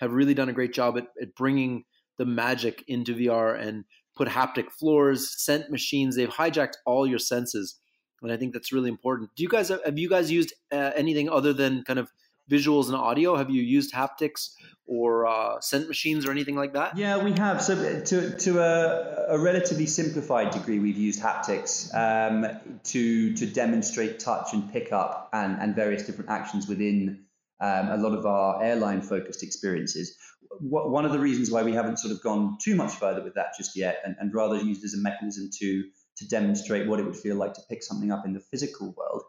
[0.00, 1.84] have really done a great job at, at bringing
[2.18, 3.84] the magic into VR and
[4.16, 6.16] put haptic floors, scent machines.
[6.16, 7.78] They've hijacked all your senses,
[8.20, 9.30] and I think that's really important.
[9.36, 12.10] Do you guys have you guys used uh, anything other than kind of
[12.50, 13.36] visuals and audio?
[13.36, 14.50] Have you used haptics
[14.86, 16.96] or uh, scent machines or anything like that?
[16.96, 17.62] Yeah, we have.
[17.62, 22.46] So to, to a, a relatively simplified degree, we've used haptics um,
[22.84, 27.24] to to demonstrate touch and pickup and, and various different actions within
[27.60, 30.16] um, a lot of our airline focused experiences.
[30.60, 33.54] one of the reasons why we haven't sort of gone too much further with that
[33.56, 35.84] just yet and, and rather used as a mechanism to
[36.18, 39.22] to demonstrate what it would feel like to pick something up in the physical world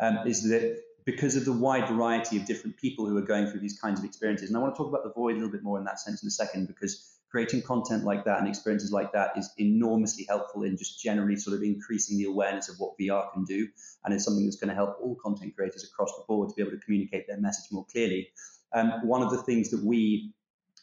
[0.00, 3.60] um, is that because of the wide variety of different people who are going through
[3.60, 4.48] these kinds of experiences.
[4.48, 6.22] And I want to talk about the void a little bit more in that sense
[6.22, 10.64] in a second, because creating content like that and experiences like that is enormously helpful
[10.64, 13.68] in just generally sort of increasing the awareness of what VR can do.
[14.04, 16.62] And it's something that's going to help all content creators across the board to be
[16.62, 18.30] able to communicate their message more clearly.
[18.72, 20.32] Um, one of the things that we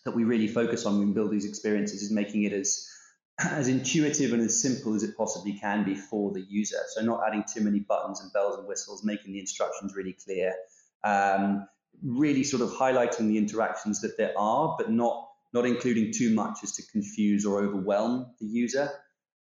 [0.06, 2.90] that we really focus on when we build these experiences is making it as
[3.40, 6.80] as intuitive and as simple as it possibly can be for the user.
[6.90, 10.54] So not adding too many buttons and bells and whistles, making the instructions really clear,
[11.04, 11.68] um,
[12.04, 15.24] really sort of highlighting the interactions that there are, but not
[15.54, 18.90] not including too much as to confuse or overwhelm the user.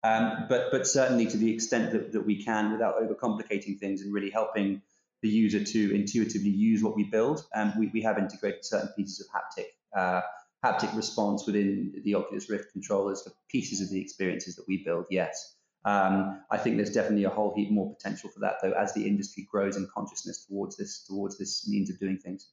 [0.04, 4.14] Um, but but certainly to the extent that, that we can without overcomplicating things and
[4.14, 4.82] really helping
[5.24, 7.44] the user to intuitively use what we build.
[7.56, 9.66] Um, we, we have integrated certain pieces of haptic
[10.00, 10.22] uh,
[10.68, 15.06] haptic response within the Oculus Rift controllers for pieces of the experiences that we build,
[15.10, 15.56] yes.
[15.86, 19.08] Um, I think there's definitely a whole heap more potential for that, though, as the
[19.08, 22.50] industry grows in consciousness towards this towards this means of doing things.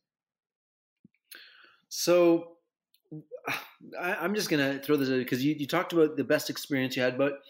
[1.88, 2.52] So,
[4.00, 7.02] I, am just gonna throw this because you, you talked about the best experience you
[7.02, 7.40] had, but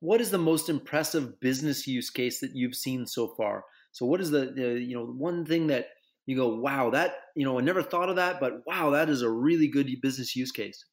[0.00, 3.64] what is the most impressive business use case that you've seen so far?
[3.92, 5.88] So, what is the, the you know one thing that
[6.26, 9.22] you go, wow, that, you know, I never thought of that, but wow, that is
[9.22, 10.84] a really good business use case?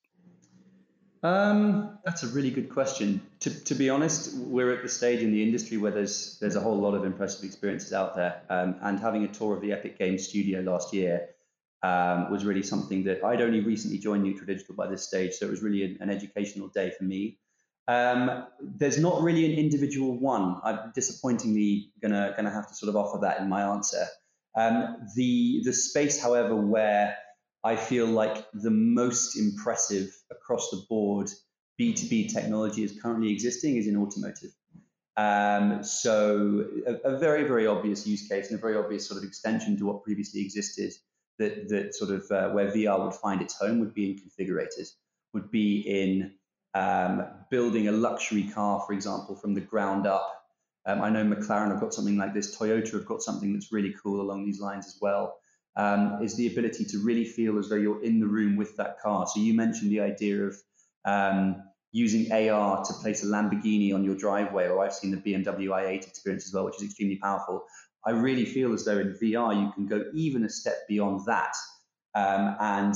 [1.24, 3.22] Um, that's a really good question.
[3.42, 6.60] To, to be honest, we're at the stage in the industry where there's there's a
[6.60, 8.42] whole lot of impressive experiences out there.
[8.50, 11.30] Um, and having a tour of the Epic Games studio last year
[11.84, 15.46] um, was really something that I'd only recently joined Neutral Digital by this stage, so
[15.46, 17.38] it was really an, an educational day for me.
[17.88, 20.60] Um, there's not really an individual one.
[20.64, 24.06] I'm disappointingly gonna gonna have to sort of offer that in my answer.
[24.56, 27.16] Um, the the space, however, where
[27.64, 31.30] I feel like the most impressive across the board
[31.80, 34.52] B2B technology is currently existing is in automotive.
[35.18, 39.28] Um, so a, a, very, very obvious use case and a very obvious sort of
[39.28, 40.94] extension to what previously existed
[41.38, 44.94] that, that sort of uh, where VR would find its home would be in configurators,
[45.34, 46.34] would be in
[46.74, 50.41] um, building a luxury car, for example, from the ground up
[50.86, 52.58] um, I know McLaren have got something like this.
[52.58, 55.36] Toyota have got something that's really cool along these lines as well.
[55.78, 59.00] Um, is the ability to really feel as though you're in the room with that
[59.00, 59.26] car.
[59.28, 60.56] So you mentioned the idea of
[61.06, 61.64] um,
[61.94, 66.08] using AR to place a Lamborghini on your driveway, or I've seen the BMW i8
[66.08, 67.64] experience as well, which is extremely powerful.
[68.06, 71.56] I really feel as though in VR you can go even a step beyond that,
[72.16, 72.96] um, and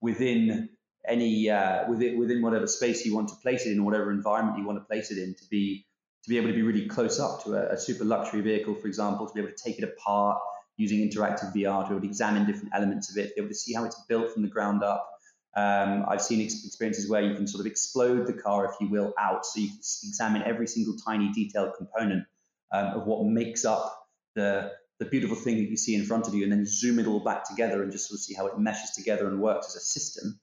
[0.00, 0.70] within
[1.06, 4.64] any uh, within within whatever space you want to place it in, whatever environment you
[4.64, 5.84] want to place it in, to be
[6.24, 8.86] to be able to be really close up to a, a super luxury vehicle, for
[8.86, 10.40] example, to be able to take it apart
[10.76, 13.48] using interactive VR, to be able to examine different elements of it, to be able
[13.48, 15.08] to see how it's built from the ground up.
[15.56, 19.12] Um, I've seen experiences where you can sort of explode the car, if you will,
[19.18, 22.24] out, so you can examine every single tiny detailed component
[22.72, 26.34] um, of what makes up the the beautiful thing that you see in front of
[26.34, 28.58] you, and then zoom it all back together and just sort of see how it
[28.58, 30.40] meshes together and works as a system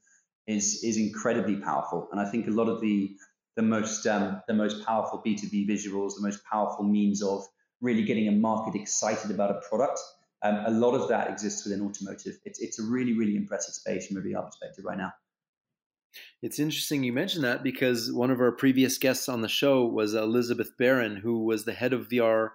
[0.47, 2.07] is is incredibly powerful.
[2.11, 3.15] And I think a lot of the
[3.55, 7.45] the most um, the most powerful B2B visuals, the most powerful means of
[7.81, 9.99] really getting a market excited about a product.
[10.43, 12.37] Um, a lot of that exists within automotive.
[12.45, 15.13] It's it's a really really impressive space from a VR perspective right now.
[16.41, 20.13] It's interesting you mentioned that because one of our previous guests on the show was
[20.13, 22.49] Elizabeth Baron, who was the head of VR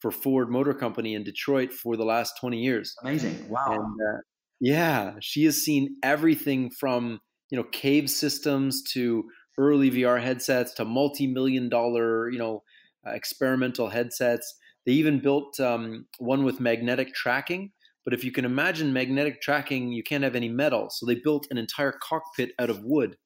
[0.00, 2.94] for Ford Motor Company in Detroit for the last 20 years.
[3.02, 3.48] Amazing.
[3.48, 3.72] Wow.
[3.72, 4.20] And, uh,
[4.60, 7.20] yeah, she has seen everything from
[7.50, 9.24] you know cave systems to
[9.58, 12.62] early VR headsets to multi-million dollar you know
[13.06, 14.54] uh, experimental headsets.
[14.86, 17.72] They even built um, one with magnetic tracking.
[18.04, 20.90] But if you can imagine magnetic tracking, you can't have any metal.
[20.90, 23.16] So they built an entire cockpit out of wood.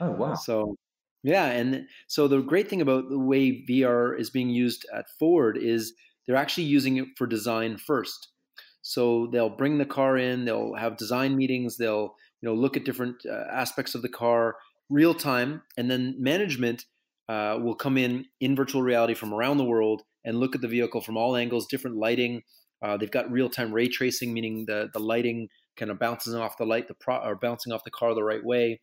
[0.00, 0.34] Oh wow!
[0.34, 0.76] So
[1.22, 5.56] yeah, and so the great thing about the way VR is being used at Ford
[5.56, 5.94] is
[6.26, 8.28] they're actually using it for design first.
[8.82, 12.84] So they'll bring the car in, they'll have design meetings, they'll you know look at
[12.84, 14.56] different uh, aspects of the car
[14.88, 16.84] real time, and then management
[17.28, 20.68] uh, will come in in virtual reality from around the world and look at the
[20.68, 22.42] vehicle from all angles, different lighting.
[22.82, 26.56] Uh, they've got real time ray tracing, meaning the the lighting kind of bounces off
[26.58, 28.80] the light, the pro, or bouncing off the car the right way.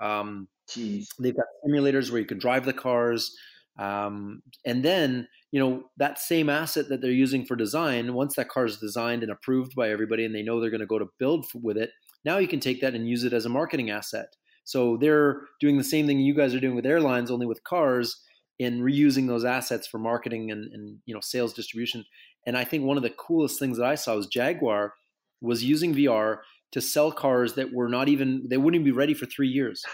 [0.00, 0.48] Um.
[1.18, 3.36] They've got simulators where you can drive the cars.
[3.78, 8.48] Um, and then, you know, that same asset that they're using for design, once that
[8.48, 11.10] car is designed and approved by everybody and they know they're going to go to
[11.18, 11.90] build with it,
[12.24, 14.28] now you can take that and use it as a marketing asset.
[14.64, 18.22] So they're doing the same thing you guys are doing with airlines, only with cars,
[18.60, 22.04] and reusing those assets for marketing and, and you know sales distribution.
[22.46, 24.94] And I think one of the coolest things that I saw was Jaguar
[25.40, 26.38] was using VR
[26.72, 29.84] to sell cars that were not even they wouldn't be ready for three years.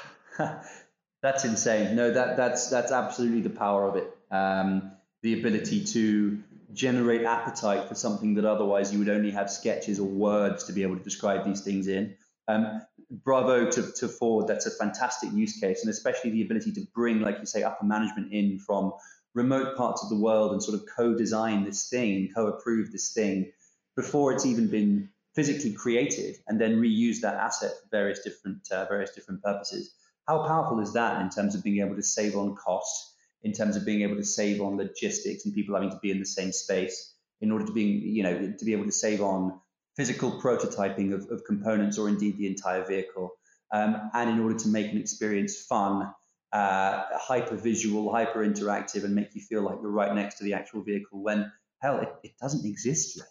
[1.22, 1.96] that's insane.
[1.96, 4.10] No, that that's that's absolutely the power of it.
[4.30, 4.92] Um,
[5.22, 6.38] the ability to
[6.72, 10.82] generate appetite for something that otherwise you would only have sketches or words to be
[10.82, 12.14] able to describe these things in.
[12.46, 14.46] Um, bravo to, to Ford.
[14.46, 17.84] That's a fantastic use case, and especially the ability to bring, like you say, upper
[17.84, 18.92] management in from
[19.34, 23.52] remote parts of the world and sort of co-design this thing, co-approve this thing
[23.96, 28.84] before it's even been physically created, and then reuse that asset for various different uh,
[28.86, 29.94] various different purposes.
[30.26, 33.76] How powerful is that in terms of being able to save on costs, in terms
[33.76, 36.52] of being able to save on logistics and people having to be in the same
[36.52, 39.60] space in order to be, you know, to be able to save on
[39.98, 43.32] physical prototyping of, of components or indeed the entire vehicle,
[43.74, 46.10] um, and in order to make an experience fun,
[46.52, 50.54] uh, hyper visual, hyper interactive, and make you feel like you're right next to the
[50.54, 53.26] actual vehicle when hell, it, it doesn't exist yet.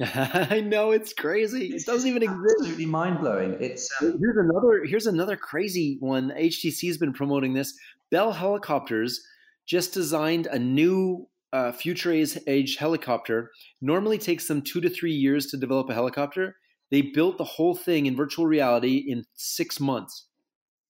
[0.50, 1.68] I know it's crazy.
[1.68, 2.56] It doesn't even exist.
[2.60, 3.56] Absolutely mind blowing.
[3.60, 6.30] It's um, here's another here's another crazy one.
[6.30, 7.78] HTC has been promoting this.
[8.10, 9.24] Bell Helicopters
[9.66, 12.12] just designed a new uh, future
[12.46, 13.50] age helicopter.
[13.80, 16.56] Normally takes them two to three years to develop a helicopter.
[16.90, 20.28] They built the whole thing in virtual reality in six months.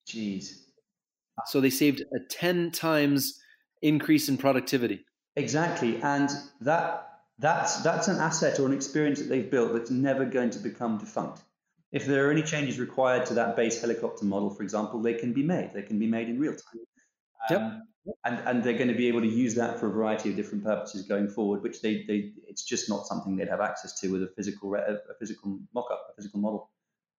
[0.09, 0.53] Jeez.
[1.47, 3.39] So they saved a ten times
[3.83, 5.05] increase in productivity.
[5.37, 6.29] Exactly, and
[6.61, 7.09] that
[7.39, 10.99] that's that's an asset or an experience that they've built that's never going to become
[10.99, 11.41] defunct.
[11.93, 15.33] If there are any changes required to that base helicopter model, for example, they can
[15.33, 15.73] be made.
[15.75, 16.81] They can be made in real time.
[17.51, 18.15] Um, yep.
[18.25, 20.65] And, and they're going to be able to use that for a variety of different
[20.65, 24.25] purposes going forward, which they, they it's just not something they'd have access to with
[24.25, 26.71] a physical a physical mock-up, a physical model.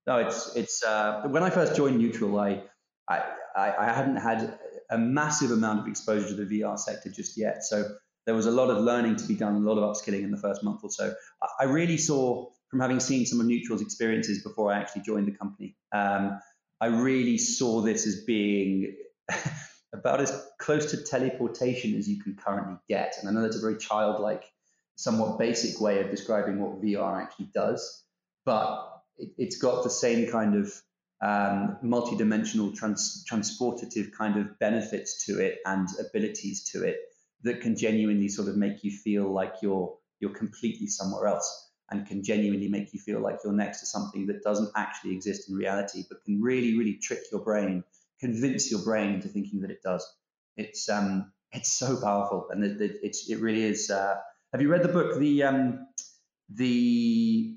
[0.05, 2.63] No, it's it's uh, when I first joined Neutral, I,
[3.09, 3.23] I
[3.55, 4.59] I hadn't had
[4.89, 7.63] a massive amount of exposure to the VR sector just yet.
[7.63, 7.95] So
[8.25, 10.37] there was a lot of learning to be done, a lot of upskilling in the
[10.37, 11.13] first month or so.
[11.59, 15.37] I really saw from having seen some of Neutral's experiences before I actually joined the
[15.37, 15.75] company.
[15.93, 16.39] Um,
[16.81, 18.95] I really saw this as being
[19.93, 23.15] about as close to teleportation as you can currently get.
[23.19, 24.43] And I know that's a very childlike,
[24.95, 28.03] somewhat basic way of describing what VR actually does,
[28.45, 30.73] but it, has got the same kind of
[31.21, 36.97] um, multi-dimensional trans- transportative kind of benefits to it and abilities to it
[37.43, 42.07] that can genuinely sort of make you feel like you're you're completely somewhere else and
[42.07, 45.55] can genuinely make you feel like you're next to something that doesn't actually exist in
[45.55, 47.83] reality but can really really trick your brain
[48.23, 50.07] convince your brain into thinking that it does.
[50.55, 53.89] It's um, it's so powerful, and it, it, it's it really is.
[53.89, 54.15] Uh,
[54.53, 55.87] have you read the book the um,
[56.49, 57.55] the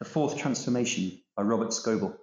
[0.00, 2.16] the Fourth Transformation by Robert Scoble?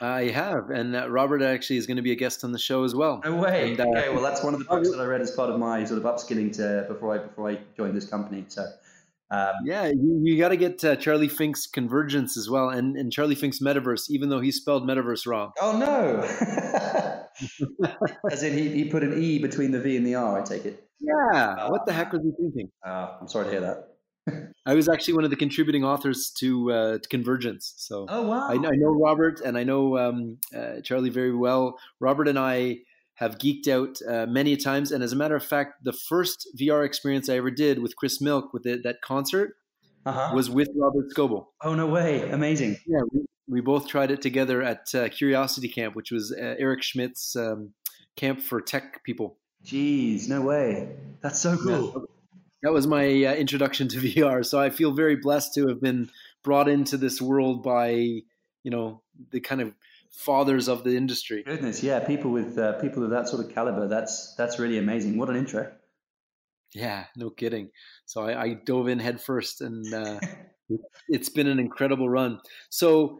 [0.00, 2.84] I have, and uh, Robert actually is going to be a guest on the show
[2.84, 3.20] as well.
[3.24, 3.72] No way.
[3.72, 5.58] And, uh, okay, well, that's one of the books that I read as part of
[5.58, 8.44] my sort of upskilling to before I before I joined this company.
[8.48, 8.66] So.
[9.30, 13.10] Um, yeah, you, you got to get uh, Charlie Fink's Convergence as well, and, and
[13.10, 15.52] Charlie Fink's Metaverse, even though he spelled Metaverse wrong.
[15.58, 17.21] Oh no!
[18.30, 20.40] as in, he, he put an E between the V and the R.
[20.40, 20.88] I take it.
[21.00, 21.68] Yeah.
[21.68, 22.70] what the heck was he thinking?
[22.86, 24.52] Uh, I'm sorry to hear that.
[24.66, 27.74] I was actually one of the contributing authors to, uh, to Convergence.
[27.76, 31.78] So oh wow, I, I know Robert and I know um, uh, Charlie very well.
[31.98, 32.78] Robert and I
[33.14, 36.84] have geeked out uh, many times, and as a matter of fact, the first VR
[36.84, 39.56] experience I ever did with Chris Milk Within, that concert
[40.06, 40.32] uh-huh.
[40.34, 41.46] was with Robert Scoble.
[41.62, 42.28] Oh no way!
[42.30, 42.78] Amazing.
[42.86, 46.82] Yeah, we, we both tried it together at uh, Curiosity Camp, which was uh, Eric
[46.82, 47.72] Schmidt's um,
[48.16, 49.38] camp for tech people.
[49.64, 50.96] Jeez, no way!
[51.20, 51.92] That's so cool.
[51.94, 52.02] Yeah
[52.62, 54.44] that was my uh, introduction to VR.
[54.44, 56.10] So I feel very blessed to have been
[56.42, 59.74] brought into this world by you know the kind of
[60.10, 61.42] fathers of the industry.
[61.42, 63.88] Goodness, yeah, people with uh, people of that sort of caliber.
[63.88, 65.18] That's that's really amazing.
[65.18, 65.70] What an intro.
[66.74, 67.70] Yeah, no kidding.
[68.06, 70.20] So I, I dove in headfirst, and uh,
[71.08, 72.40] it's been an incredible run.
[72.70, 73.18] So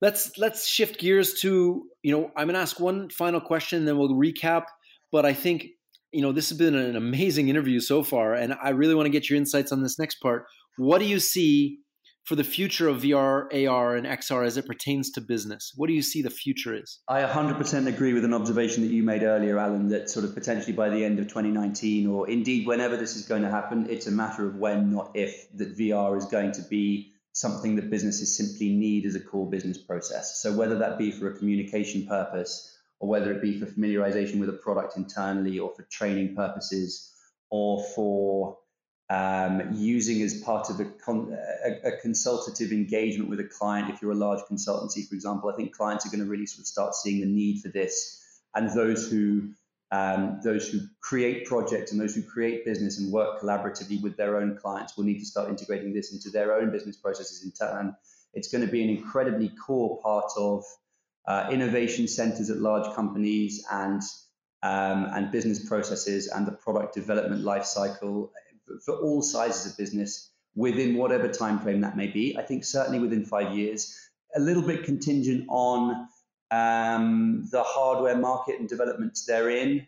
[0.00, 3.98] let's let's shift gears to you know I'm going to ask one final question, then
[3.98, 4.64] we'll recap.
[5.12, 5.66] But I think
[6.12, 9.10] you know, this has been an amazing interview so far, and I really want to
[9.10, 10.46] get your insights on this next part.
[10.76, 11.78] What do you see
[12.24, 15.72] for the future of VR, AR, and XR as it pertains to business?
[15.76, 17.00] What do you see the future is?
[17.08, 20.72] I 100% agree with an observation that you made earlier, Alan, that sort of potentially
[20.72, 24.12] by the end of 2019, or indeed whenever this is going to happen, it's a
[24.12, 28.74] matter of when, not if, that VR is going to be something that businesses simply
[28.74, 30.40] need as a core business process.
[30.42, 34.50] So whether that be for a communication purpose, or whether it be for familiarization with
[34.50, 37.14] a product internally or for training purposes
[37.48, 38.58] or for
[39.08, 43.90] um, using as part of a, con- a, a, consultative engagement with a client.
[43.90, 46.60] If you're a large consultancy, for example, I think clients are going to really sort
[46.60, 48.24] of start seeing the need for this.
[48.54, 49.50] And those who
[49.92, 54.36] um, those who create projects and those who create business and work collaboratively with their
[54.36, 57.94] own clients will need to start integrating this into their own business processes in turn.
[58.32, 60.64] It's going to be an incredibly core part of
[61.26, 64.02] uh, innovation centers at large companies and
[64.62, 68.28] um, and business processes and the product development lifecycle
[68.84, 72.36] for all sizes of business within whatever time frame that may be.
[72.36, 73.96] I think certainly within five years,
[74.36, 76.08] a little bit contingent on
[76.50, 79.86] um, the hardware market and developments therein,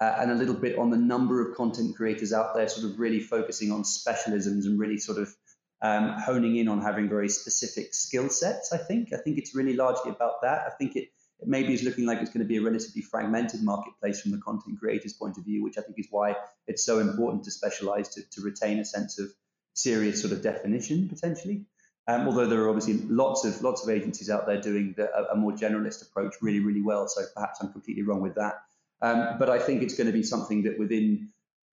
[0.00, 2.98] uh, and a little bit on the number of content creators out there, sort of
[2.98, 5.34] really focusing on specialisms and really sort of
[5.82, 8.72] um, honing in on having very specific skill sets.
[8.72, 9.12] I think.
[9.12, 10.62] I think it's really largely about that.
[10.66, 11.08] I think it,
[11.38, 14.38] it maybe is looking like it's going to be a relatively fragmented marketplace from the
[14.38, 16.36] content creator's point of view, which I think is why
[16.66, 19.28] it's so important to specialize to, to retain a sense of
[19.74, 21.64] serious sort of definition potentially.
[22.08, 25.34] Um, although there are obviously lots of lots of agencies out there doing the, a,
[25.34, 27.06] a, more generalist approach really really well.
[27.06, 28.54] So perhaps I'm completely wrong with that.
[29.02, 31.28] Um, but I think it's going to be something that within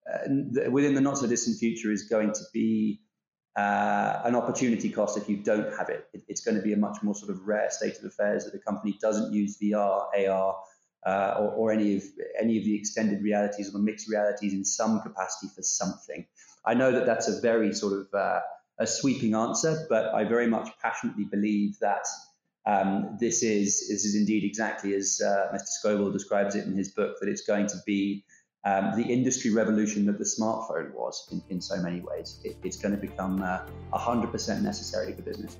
[0.08, 3.00] uh, within the not so distant future is going to be
[3.56, 6.06] uh, an opportunity cost if you don't have it.
[6.12, 6.22] it.
[6.28, 8.58] It's going to be a much more sort of rare state of affairs that a
[8.58, 10.56] company doesn't use VR, AR,
[11.04, 12.04] uh, or, or, any of
[12.38, 16.26] any of the extended realities or the mixed realities in some capacity for something.
[16.64, 18.40] I know that that's a very sort of uh,
[18.78, 22.06] a sweeping answer, but I very much passionately believe that
[22.66, 25.68] um, this is this is indeed exactly as uh, Mr.
[25.82, 28.24] Scoble describes it in his book that it's going to be
[28.64, 32.40] um, the industry revolution that the smartphone was in, in so many ways.
[32.44, 33.60] It, it's going to become uh,
[33.94, 35.56] 100% necessary for business.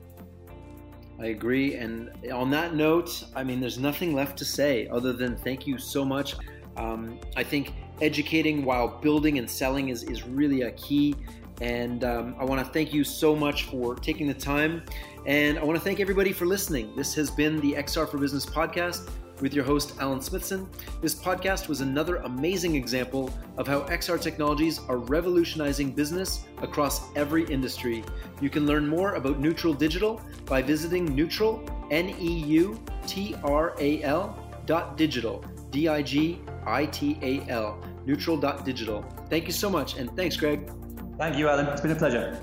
[1.19, 1.75] I agree.
[1.75, 5.79] And on that note, I mean, there's nothing left to say other than thank you
[5.79, 6.37] so much.
[6.77, 11.14] Um, I think educating while building and selling is, is really a key.
[11.61, 14.82] And um, I want to thank you so much for taking the time.
[15.26, 16.94] And I want to thank everybody for listening.
[16.96, 20.68] This has been the XR for Business podcast with your host, Alan Smithson.
[21.00, 27.44] This podcast was another amazing example of how XR technologies are revolutionizing business across every
[27.46, 28.04] industry.
[28.40, 33.74] You can learn more about Neutral Digital by visiting neutral, N E U T R
[33.78, 39.02] A L dot digital, D I G I T A L, neutral dot digital.
[39.30, 40.70] Thank you so much, and thanks, Greg.
[41.19, 41.66] Thank you, Alan.
[41.66, 42.39] It's been a pleasure.